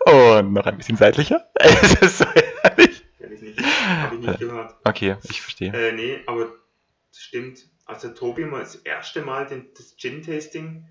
[0.05, 1.47] Und noch ein bisschen seitlicher.
[1.59, 2.25] Es ist so
[2.63, 3.03] herrlich.
[3.19, 3.59] Kenn ich nicht.
[3.63, 4.75] Hab ich nicht gehört.
[4.83, 5.71] Okay, ich verstehe.
[5.73, 6.45] Äh, nee, aber
[7.09, 7.59] das stimmt.
[7.85, 10.87] Als der Tobi mal das erste Mal den, das Gin-Tasting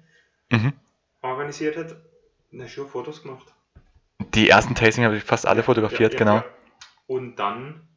[0.53, 0.73] Mhm.
[1.23, 1.97] organisiert hat,
[2.51, 3.47] na schon Fotos gemacht.
[4.35, 6.37] Die ersten Tasting habe ich fast alle fotografiert, Ja, ja, genau.
[6.39, 6.45] ja.
[7.07, 7.89] Und dann,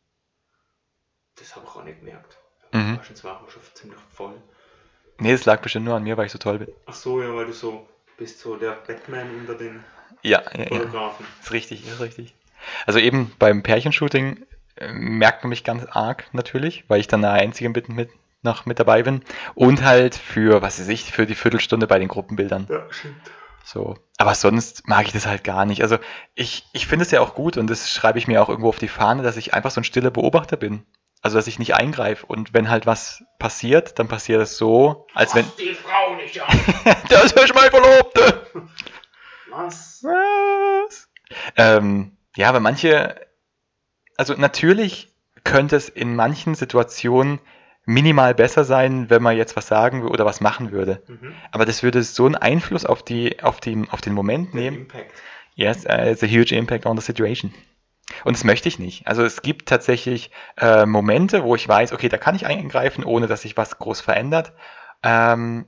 [1.36, 2.38] das habe ich auch nicht gemerkt.
[2.72, 2.98] Mhm.
[2.98, 4.42] Wahrscheinlich war ich auch schon ziemlich voll.
[5.20, 6.68] Nee, es lag bestimmt nur an mir, weil ich so toll bin.
[6.86, 7.88] Ach so, ja, weil du so
[8.18, 9.84] bist so der Batman unter den
[10.22, 10.68] Ja, ja, ja.
[10.68, 11.26] Fotografen.
[11.42, 12.34] Ist richtig, ist richtig.
[12.86, 14.46] Also eben beim Pärchenshooting
[14.76, 18.10] äh, merkt man mich ganz arg natürlich, weil ich dann der Einzige mit, mit,
[18.42, 19.24] noch mit dabei bin.
[19.56, 22.68] Und halt für, was weiß ich, für die Viertelstunde bei den Gruppenbildern.
[22.70, 23.16] Ja, stimmt.
[23.64, 23.98] So.
[24.18, 25.82] Aber sonst mag ich das halt gar nicht.
[25.82, 25.98] Also
[26.36, 28.80] ich, ich finde es ja auch gut und das schreibe ich mir auch irgendwo auf
[28.80, 30.86] die Fahne, dass ich einfach so ein stiller Beobachter bin.
[31.22, 32.26] Also dass ich nicht eingreife.
[32.26, 35.46] Und wenn halt was passiert, dann passiert es so, als wenn.
[35.46, 36.60] Fass die Frau nicht an.
[37.10, 38.48] das ist mein Verlobte!
[39.56, 40.04] Was?
[40.04, 41.10] Was?
[41.58, 43.16] Ähm, ja, aber manche,
[44.18, 47.40] also natürlich könnte es in manchen Situationen
[47.86, 51.04] minimal besser sein, wenn man jetzt was sagen würde oder was machen würde.
[51.08, 51.34] Mhm.
[51.52, 54.78] Aber das würde so einen Einfluss auf, die, auf, die, auf den Moment nehmen.
[54.78, 55.12] Impact.
[55.56, 57.54] Yes, uh, it's a huge impact on the situation.
[58.24, 59.08] Und das möchte ich nicht.
[59.08, 63.28] Also es gibt tatsächlich äh, Momente, wo ich weiß, okay, da kann ich eingreifen, ohne
[63.28, 64.54] dass sich was groß verändert.
[65.04, 65.66] Ähm,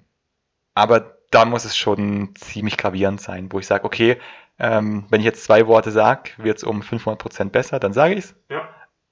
[0.74, 4.18] aber da muss es schon ziemlich gravierend sein, wo ich sage, okay,
[4.58, 8.26] ähm, wenn ich jetzt zwei Worte sage, wird es um 500% besser, dann sage ich
[8.26, 8.36] es.
[8.50, 8.68] Ja.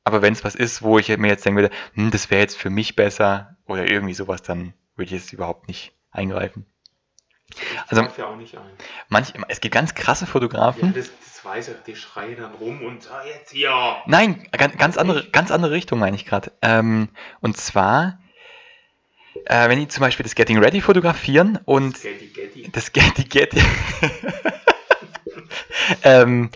[0.06, 2.58] Aber wenn es was ist, wo ich mir jetzt denken würde, hm, das wäre jetzt
[2.58, 6.66] für mich besser oder irgendwie sowas, dann würde ich jetzt überhaupt nicht eingreifen.
[7.88, 8.64] Also- Ich greife ja auch nicht ein.
[9.10, 10.94] Manch, es gibt ganz krasse Ja, Fotografen.
[10.94, 13.72] das, das weiß ich, die schreien dann rum und ah, jetzt hier.
[14.06, 16.52] Nein, ganz, ganz andere, ganz andere Richtung meine ich gerade.
[16.62, 17.10] Ähm,
[17.42, 18.20] und zwar,
[19.46, 22.70] äh, wenn die zum Beispiel das Getting Ready fotografieren und Getty Getty.
[22.72, 23.62] das Getty Getty.
[26.04, 26.50] ähm,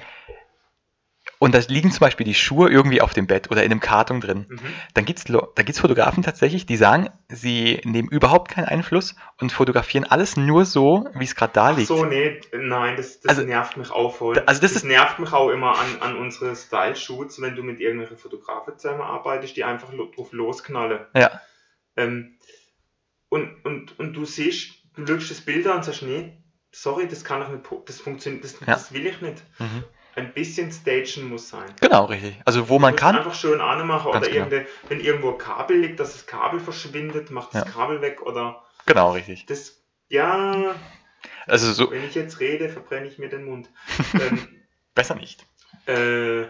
[1.39, 4.21] und da liegen zum Beispiel die Schuhe irgendwie auf dem Bett oder in einem Karton
[4.21, 4.47] drin.
[4.49, 4.59] Mhm.
[4.95, 9.51] Dann gibt es da gibt's Fotografen tatsächlich, die sagen, sie nehmen überhaupt keinen Einfluss und
[9.51, 11.89] fotografieren alles nur so, wie es gerade da Ach liegt.
[11.89, 14.39] so, nee, nein, das, das Also- nervt mich auch voll.
[14.47, 17.79] Also das das ist- nervt mich auch immer an, an unsere Style-Shoots, wenn du mit
[17.79, 21.01] irgendwelchen Fotografen zusammenarbeitest, die einfach drauf losknallen.
[21.15, 21.39] Ja.
[21.95, 22.37] Ähm,
[23.29, 26.33] und, und, und du siehst, du schaust das Bild an und sagst, nee,
[26.71, 28.65] sorry, das kann ich nicht, das funktioniert, das, Ja.
[28.67, 29.43] das will ich nicht.
[29.59, 29.83] Mhm.
[30.15, 31.69] Ein bisschen Stagen muss sein.
[31.79, 32.39] Genau, richtig.
[32.43, 33.15] Also wo man kann.
[33.15, 34.49] einfach schön anmachen oder genau.
[34.89, 37.71] wenn irgendwo ein Kabel liegt, dass das Kabel verschwindet, macht das Ja.
[37.71, 39.45] Kabel weg oder Genau, richtig.
[39.45, 40.73] das, ja,
[41.45, 43.69] Also so wenn ich jetzt rede, verbrenne ich mir den Mund.
[44.19, 44.47] ähm,
[44.95, 45.45] besser nicht.
[45.85, 46.45] äh,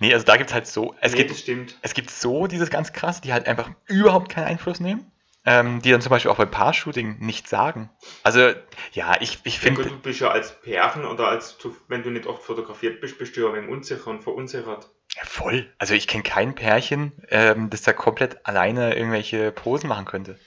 [0.00, 0.96] Nee, also da gibt es halt so.
[1.00, 1.78] Es nee, gibt das stimmt.
[1.80, 5.10] Es gibt so dieses ganz krass, die halt einfach überhaupt keinen Einfluss nehmen,
[5.46, 7.90] ähm, die dann zum Beispiel auch beim Paar-Shooting nichts sagen.
[8.22, 8.52] Also,
[8.92, 12.26] ja, ich, ich Ja, finde, du bist ja als Pärchen oder als wenn du nicht
[12.26, 14.90] oft fotografiert bist, bist du ja wenig unsicher und verunsichert.
[15.16, 15.74] ja, voll.
[15.78, 20.38] Also, ich kenne kein Pärchen, ähm, das da komplett alleine irgendwelche Posen machen könnte.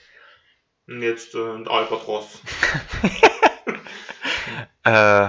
[0.86, 2.42] Und jetzt äh, ein Albatros.
[4.84, 5.28] Äh,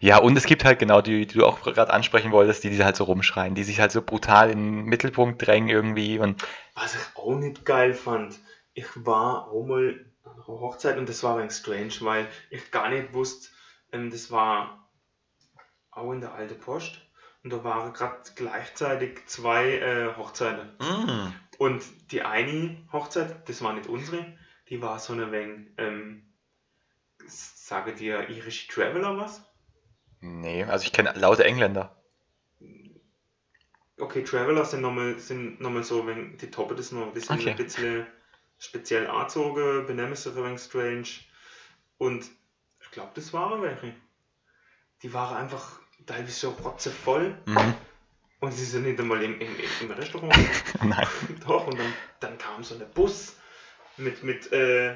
[0.00, 2.84] ja, und es gibt halt genau die, die du auch gerade ansprechen wolltest, die, die
[2.84, 6.42] halt so rumschreien, die sich halt so brutal in den Mittelpunkt drängen irgendwie und
[6.74, 8.38] Was ich auch nicht geil fand,
[8.76, 12.90] ich war auch mal an einer Hochzeit und das war ein strange, weil ich gar
[12.90, 13.50] nicht wusste,
[13.92, 14.88] ähm, das war
[15.90, 17.00] auch in der alten Post
[17.42, 20.70] und da waren gerade gleichzeitig zwei äh, Hochzeiten.
[20.80, 24.36] mm, Und die eine Hochzeit, das war nicht unsere,
[24.70, 26.32] die war so eine wenig, ähm,
[27.26, 29.42] sage dir irische Traveler was?
[30.20, 31.90] nee, also ich kenne laute Engländer.
[33.98, 37.50] Okay, Traveler sind nochmal sind noch mal so, wenn die toppen das noch, sind Okay.
[37.50, 38.06] ein bisschen
[38.58, 41.06] speziell angezogen, benehmen sich ein wenig strange.
[41.98, 42.26] Und
[42.80, 43.94] ich glaube, das waren welche.
[45.02, 47.74] Die waren einfach teilweise so rotzevoll Mhm.
[48.40, 49.48] und sie sind nicht einmal im, im,
[49.82, 50.34] im Restaurant.
[50.82, 51.06] Nein.
[51.46, 53.36] Doch, und dann, dann kam so ein Bus
[53.96, 54.94] mit, mit äh,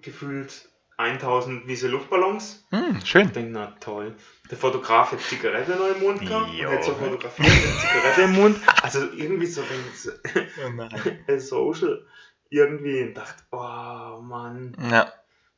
[0.00, 2.64] gefühlt 1000 wie so Luftballons.
[2.70, 3.26] Hm, schön.
[3.26, 4.14] Ich denke, na toll.
[4.50, 6.68] Der Fotograf hat Zigarette noch im Mund gehabt Jo.
[6.68, 8.60] und hat so fotografiert mit Zigarette im Mund.
[8.82, 10.88] Also irgendwie so ein
[11.28, 12.06] Oh social
[12.54, 15.12] irgendwie und dachte, oh Mann, Ja.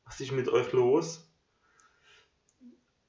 [0.04, 1.22] was ist mit euch los?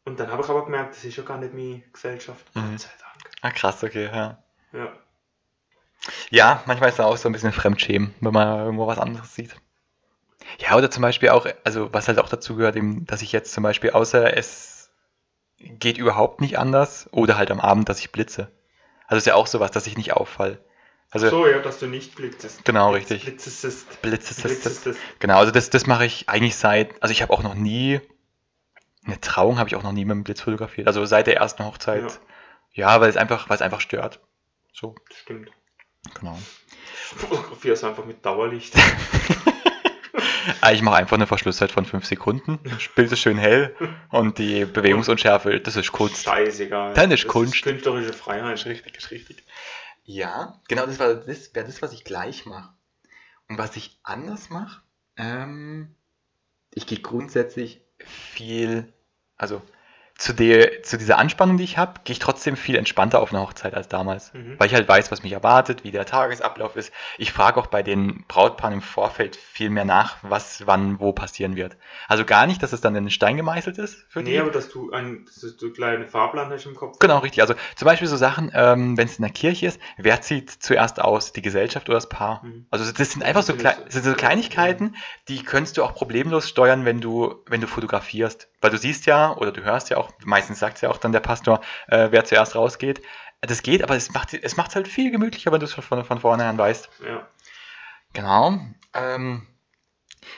[0.05, 2.45] Und dann habe ich aber gemerkt, das ist ja gar nicht meine Gesellschaft.
[2.55, 2.71] Mhm.
[2.71, 3.31] Gott sei Dank.
[3.41, 4.41] Ah, krass, okay, ja.
[4.71, 4.93] Ja.
[6.29, 9.55] Ja, manchmal ist da auch so ein bisschen Fremdschämen, wenn man irgendwo was anderes sieht.
[10.59, 13.63] Ja, oder zum Beispiel auch, also was halt auch dazu gehört, dass ich jetzt zum
[13.63, 14.89] Beispiel, außer es
[15.57, 18.51] geht überhaupt nicht anders, oder halt am Abend, dass ich blitze.
[19.07, 20.59] Also ist ja auch sowas, dass ich nicht auffall.
[21.09, 22.65] Also so, ja, dass du nicht blitzest.
[22.65, 23.23] Genau, Blitz- richtig.
[23.23, 24.01] Blitzest.
[24.01, 24.99] Blitz ist das, das, Blitzest.
[25.19, 28.01] genau, also das, das mache ich eigentlich seit, also ich habe auch noch nie,
[29.05, 30.87] eine Trauung habe ich auch noch nie mit dem Blitz fotografiert.
[30.87, 32.19] Also seit der ersten Hochzeit.
[32.73, 34.19] Ja, weil es einfach, weil es einfach stört.
[34.73, 35.49] So, Das stimmt.
[36.19, 36.37] genau.
[36.93, 38.73] Fotografie ist einfach mit Dauerlicht.
[40.61, 42.59] Ah, Ich mache einfach eine Verschlusszeit von 5 Sekunden.
[42.63, 43.75] Das Bild ist schön hell
[44.11, 46.23] und die Bewegungsunschärfe, das ist Kunst.
[46.23, 46.93] Scheißegal.
[46.93, 47.61] Dann ist Kunst.
[47.63, 48.65] künstlerische Freiheit.
[48.65, 49.43] richtig, ist richtig.
[50.07, 52.73] Ja, genau, das war das, wäre das, was ich gleich mache.
[53.49, 54.81] Und was ich anders mache,
[55.17, 55.95] ähm,
[56.73, 58.93] ich gehe grundsätzlich viel,
[59.37, 59.61] also
[60.17, 63.41] zu, der, zu dieser Anspannung, die ich habe, gehe ich trotzdem viel entspannter auf eine
[63.41, 64.33] Hochzeit als damals.
[64.33, 64.55] Mhm.
[64.57, 66.91] Weil ich halt weiß, was mich erwartet, wie der Tagesablauf ist.
[67.17, 71.55] Ich frage auch bei den Brautpaaren im Vorfeld viel mehr nach, was wann wo passieren
[71.55, 71.77] wird.
[72.07, 74.31] Also gar nicht, dass es dann in den Stein gemeißelt ist für die.
[74.31, 76.97] Nee, aber dass du ein dass du kleine Fahrplan hast im Kopf.
[76.99, 77.41] Genau, richtig.
[77.41, 80.99] Also zum Beispiel so Sachen, ähm, wenn es in der Kirche ist, wer zieht zuerst
[80.99, 82.43] aus, die Gesellschaft oder das Paar?
[82.43, 82.65] Mhm.
[82.71, 84.95] Also das sind einfach so, Das das sind so Kleinigkeiten,
[85.27, 88.49] die kannst du auch problemlos steuern, wenn du, wenn du fotografierst.
[88.61, 91.19] Weil du siehst ja, oder du hörst ja auch, meistens sagt ja auch dann der
[91.19, 93.01] Pastor, äh, wer zuerst rausgeht.
[93.41, 96.03] Das geht, aber es macht es macht's halt viel gemütlicher, wenn du es schon von,
[96.03, 96.89] von vornherein weißt.
[97.05, 97.27] Ja.
[98.13, 98.59] Genau.
[98.93, 99.45] Ähm,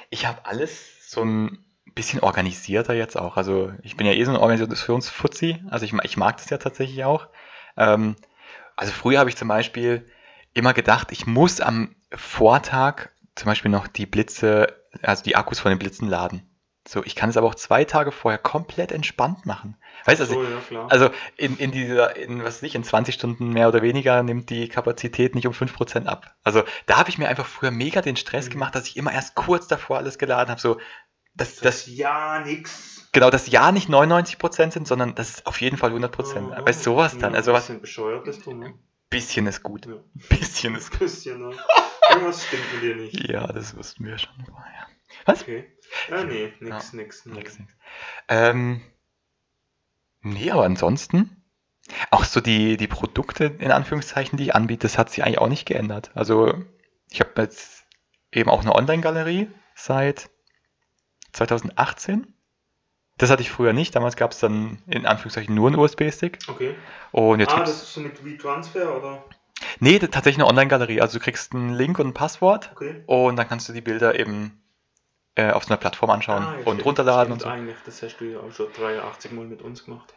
[0.10, 1.64] ich habe alles so ein
[1.96, 3.38] bisschen organisierter jetzt auch.
[3.38, 5.64] Also ich bin ja eh so ein Organisationsfuzzi.
[5.70, 7.28] Also ich, ich mag das ja tatsächlich auch.
[7.78, 8.16] Ähm,
[8.76, 10.10] also früher habe ich zum Beispiel
[10.54, 15.70] immer gedacht, ich muss am Vortag zum Beispiel noch die Blitze, also die Akkus von
[15.70, 16.49] den Blitzen laden.
[16.90, 19.78] So, ich kann es aber auch zwei Tage vorher komplett entspannt machen.
[20.06, 23.14] Weißt du, also, so, ja, also in, in dieser, in was weiß ich, in 20
[23.14, 26.36] Stunden mehr oder weniger nimmt die Kapazität nicht um 5% ab.
[26.44, 28.54] Also da habe ich mir einfach früher mega den Stress Mhm.
[28.54, 30.60] gemacht, dass ich immer erst kurz davor alles geladen habe.
[30.60, 30.80] So,
[31.36, 33.08] dass das das, ja nix.
[33.12, 36.50] genau, das Ja nicht 99% sind, sondern das ist auf jeden Fall 100%.
[36.50, 38.74] Ja, Bei sowas dann, also was, Ein bisschen bescheuert bist du, ne?
[39.12, 39.86] bisschen ist gut.
[39.86, 39.94] Ja.
[40.30, 41.56] Bisschen ist Ein bisschen, ne?
[42.10, 43.30] Irgendwas stimmt mit dir nicht.
[43.30, 44.88] Ja, das wussten wir schon vorher.
[45.26, 45.42] Was?
[45.42, 45.66] Okay.
[46.10, 47.26] Ja, nee, nix, nix.
[47.26, 47.34] nee.
[47.34, 47.72] Nix, nix.
[48.28, 48.82] Ähm,
[50.22, 51.44] nee, aber ansonsten,
[52.12, 55.48] auch so die, die Produkte, in Anführungszeichen, die ich anbiete, das hat sich eigentlich auch
[55.50, 56.12] nicht geändert.
[56.14, 56.54] Also,
[57.10, 57.86] ich habe jetzt
[58.32, 60.30] eben auch eine Online-Galerie seit
[61.34, 62.34] 2018.
[63.18, 63.96] Das hatte ich früher nicht.
[63.96, 66.40] Damals gab es dann in Anführungszeichen nur einen USB-Stick.
[66.48, 66.76] Okay.
[67.12, 69.26] Und jetzt ah, das ist so mit WeTransfer, oder?
[69.80, 71.02] nee, das- tatsächlich eine Online-Galerie.
[71.02, 73.04] Also du kriegst einen Link und ein Passwort Okay.
[73.08, 74.59] und dann kannst du die Bilder eben
[75.40, 77.48] äh, auf so einer Plattform anschauen Ah, und runterladen und so.
[77.48, 77.78] eigentlich.
[77.86, 80.14] Das hast du ja auch schon 83 Mal mit uns gemacht.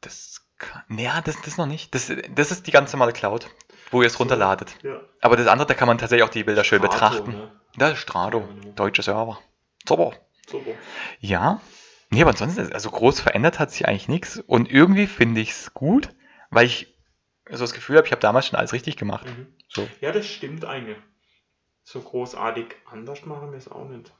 [0.00, 1.94] Das kann, ja, das, das noch nicht.
[1.94, 3.48] Das, das ist die ganz normale Cloud,
[3.90, 4.18] wo ihr es So.
[4.18, 4.76] runterladet.
[4.82, 5.00] Ja.
[5.20, 7.30] Aber das andere, da kann man tatsächlich auch die Bilder schön Strato, betrachten.
[7.32, 7.52] Ne?
[7.76, 8.74] Das ist Strado, Ja, genau.
[8.74, 9.38] deutsche Server.
[9.88, 10.12] Super.
[10.48, 10.72] Super.
[11.20, 11.60] Ja.
[12.10, 14.38] Nee, aber ansonsten, also groß verändert hat sich eigentlich nichts.
[14.38, 16.10] Und irgendwie finde ich es gut,
[16.50, 16.94] weil ich
[17.50, 19.26] so das Gefühl habe, ich habe damals schon alles richtig gemacht.
[19.26, 19.48] Mhm.
[19.68, 19.88] So.
[20.00, 20.98] Ja, das stimmt eigentlich.
[21.82, 24.12] So großartig anders machen wir es auch nicht.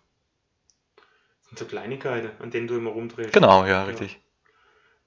[1.54, 3.32] Sind so Kleinigkeiten, an denen du immer rumdrehst.
[3.32, 4.18] Genau, ja, richtig.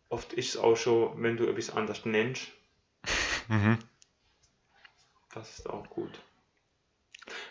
[0.07, 2.47] Oft ist es auch schon, wenn du etwas anders nennst,
[3.49, 3.77] Mhm.
[5.33, 6.11] das ist auch gut.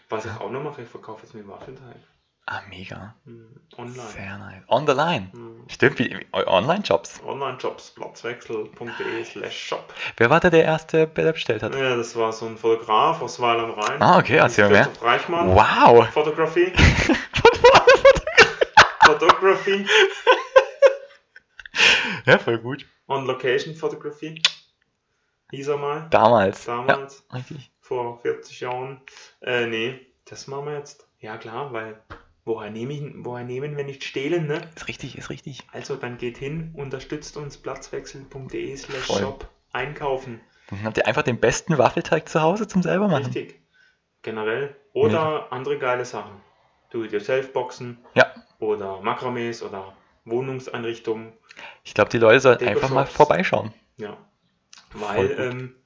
[0.09, 1.97] Was ich auch noch mache, ich verkaufe jetzt mit Waffelteig.
[2.47, 3.15] Ah, mega.
[3.27, 4.09] Hm, Online.
[4.09, 4.63] Sehr nice.
[4.69, 5.29] On the line.
[5.33, 5.65] Hm.
[5.69, 7.21] Stimmt, wie, Online-Jobs.
[7.23, 9.93] Online-Jobs, platzwechsel.de slash shop.
[10.17, 11.75] Wer war der, der erste, der bestellt hat?
[11.75, 14.01] Ja, das war so ein Fotograf aus Weil am Rhein.
[14.01, 15.55] Ah, okay, erzähl mir Reichmann.
[15.55, 16.09] Wow.
[16.13, 16.73] Photography.
[19.07, 19.87] Photography.
[22.27, 22.87] Ja, voll gut.
[23.07, 24.43] On Location Photography.
[25.53, 26.09] Hieß er mal.
[26.11, 26.65] Damals.
[26.65, 27.25] Damals.
[27.31, 27.71] Ja, richtig.
[27.81, 29.01] Vor 40 Jahren.
[29.41, 31.07] Äh, nee, das machen wir jetzt.
[31.21, 32.03] Ja klar, weil
[32.45, 34.61] woher nehme ich, woher nehmen wir nicht stehlen, ne?
[34.75, 35.61] Ist richtig, ist richtig.
[35.73, 40.41] Also dann geht hin, unterstützt uns platzwechsel.de slash shop einkaufen.
[40.71, 43.27] Dann habt ihr einfach den besten Waffelteig zu Hause zum selber machen.
[43.27, 43.61] Richtig.
[44.23, 44.75] Generell.
[44.93, 46.41] Oder andere geile Sachen.
[46.91, 48.32] Do-it-yourself-Boxen Ja.
[48.59, 51.32] oder Makramees oder Wohnungseinrichtungen.
[51.84, 53.72] Ich glaube, die Leute sollten einfach mal vorbeischauen.
[53.97, 54.16] Ja.
[54.93, 55.76] Weil ähm,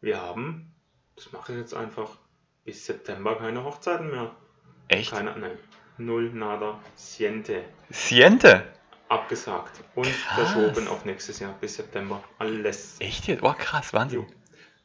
[0.00, 0.74] wir haben,
[1.16, 2.18] das mache ich jetzt einfach,
[2.64, 4.34] bis September keine Hochzeiten mehr.
[4.88, 5.10] Echt?
[5.10, 5.58] Keine, nein.
[5.98, 7.64] Null, nada, siente.
[7.90, 8.64] Siente.
[9.08, 9.82] Abgesagt.
[9.94, 10.50] Und Krass.
[10.52, 12.22] verschoben auf nächstes Jahr bis September.
[12.38, 12.96] Alles.
[13.00, 13.42] Echt jetzt?
[13.42, 14.26] Oh, krass, Wahnsinn.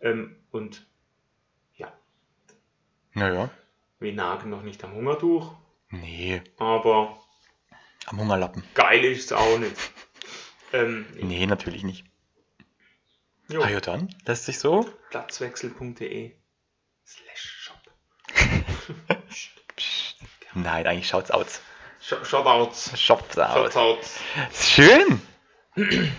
[0.02, 0.86] Ähm, und
[1.76, 1.92] ja,
[3.14, 3.50] Naja.
[4.00, 5.54] Wir nagen noch nicht am Hungertuch,
[5.90, 7.18] Nee, aber
[8.06, 8.64] am Hungerlappen.
[8.76, 9.76] geil ist es auch nicht.
[10.74, 12.06] Ähm, Nee, natürlich nicht.
[13.50, 14.88] jo, Ah ja, dann lässt sich so.
[15.10, 16.36] platzwechsel.de
[17.06, 17.82] slash shop.
[20.54, 21.62] Nein, eigentlich schaut's aus.
[22.02, 23.00] Sh- Shoutouts.
[23.00, 23.74] Schaut's aus.
[23.74, 24.20] Shoutouts.
[24.54, 25.22] Schön.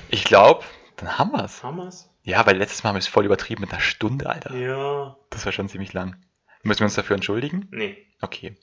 [0.08, 0.64] Ich glaube,
[0.96, 1.62] dann haben wir's.
[1.62, 2.08] Haben wir's?
[2.22, 4.54] Ja, weil letztes Mal haben wir es voll übertrieben mit einer Stunde, Alter.
[4.54, 5.16] Ja.
[5.30, 6.16] Das war schon ziemlich lang.
[6.62, 7.68] Müssen wir uns dafür entschuldigen?
[7.70, 8.56] Nee, Okay.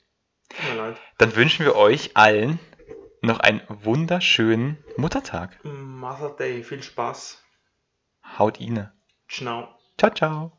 [0.48, 0.96] tut mir leid.
[1.18, 2.58] Dann wünschen wir euch allen
[3.22, 5.58] noch einen wunderschönen Muttertag.
[5.64, 7.42] Mother Day, viel Spaß.
[8.38, 8.92] Haut Ine.
[9.28, 9.68] Ciao.
[9.98, 10.57] Ciao, ciao.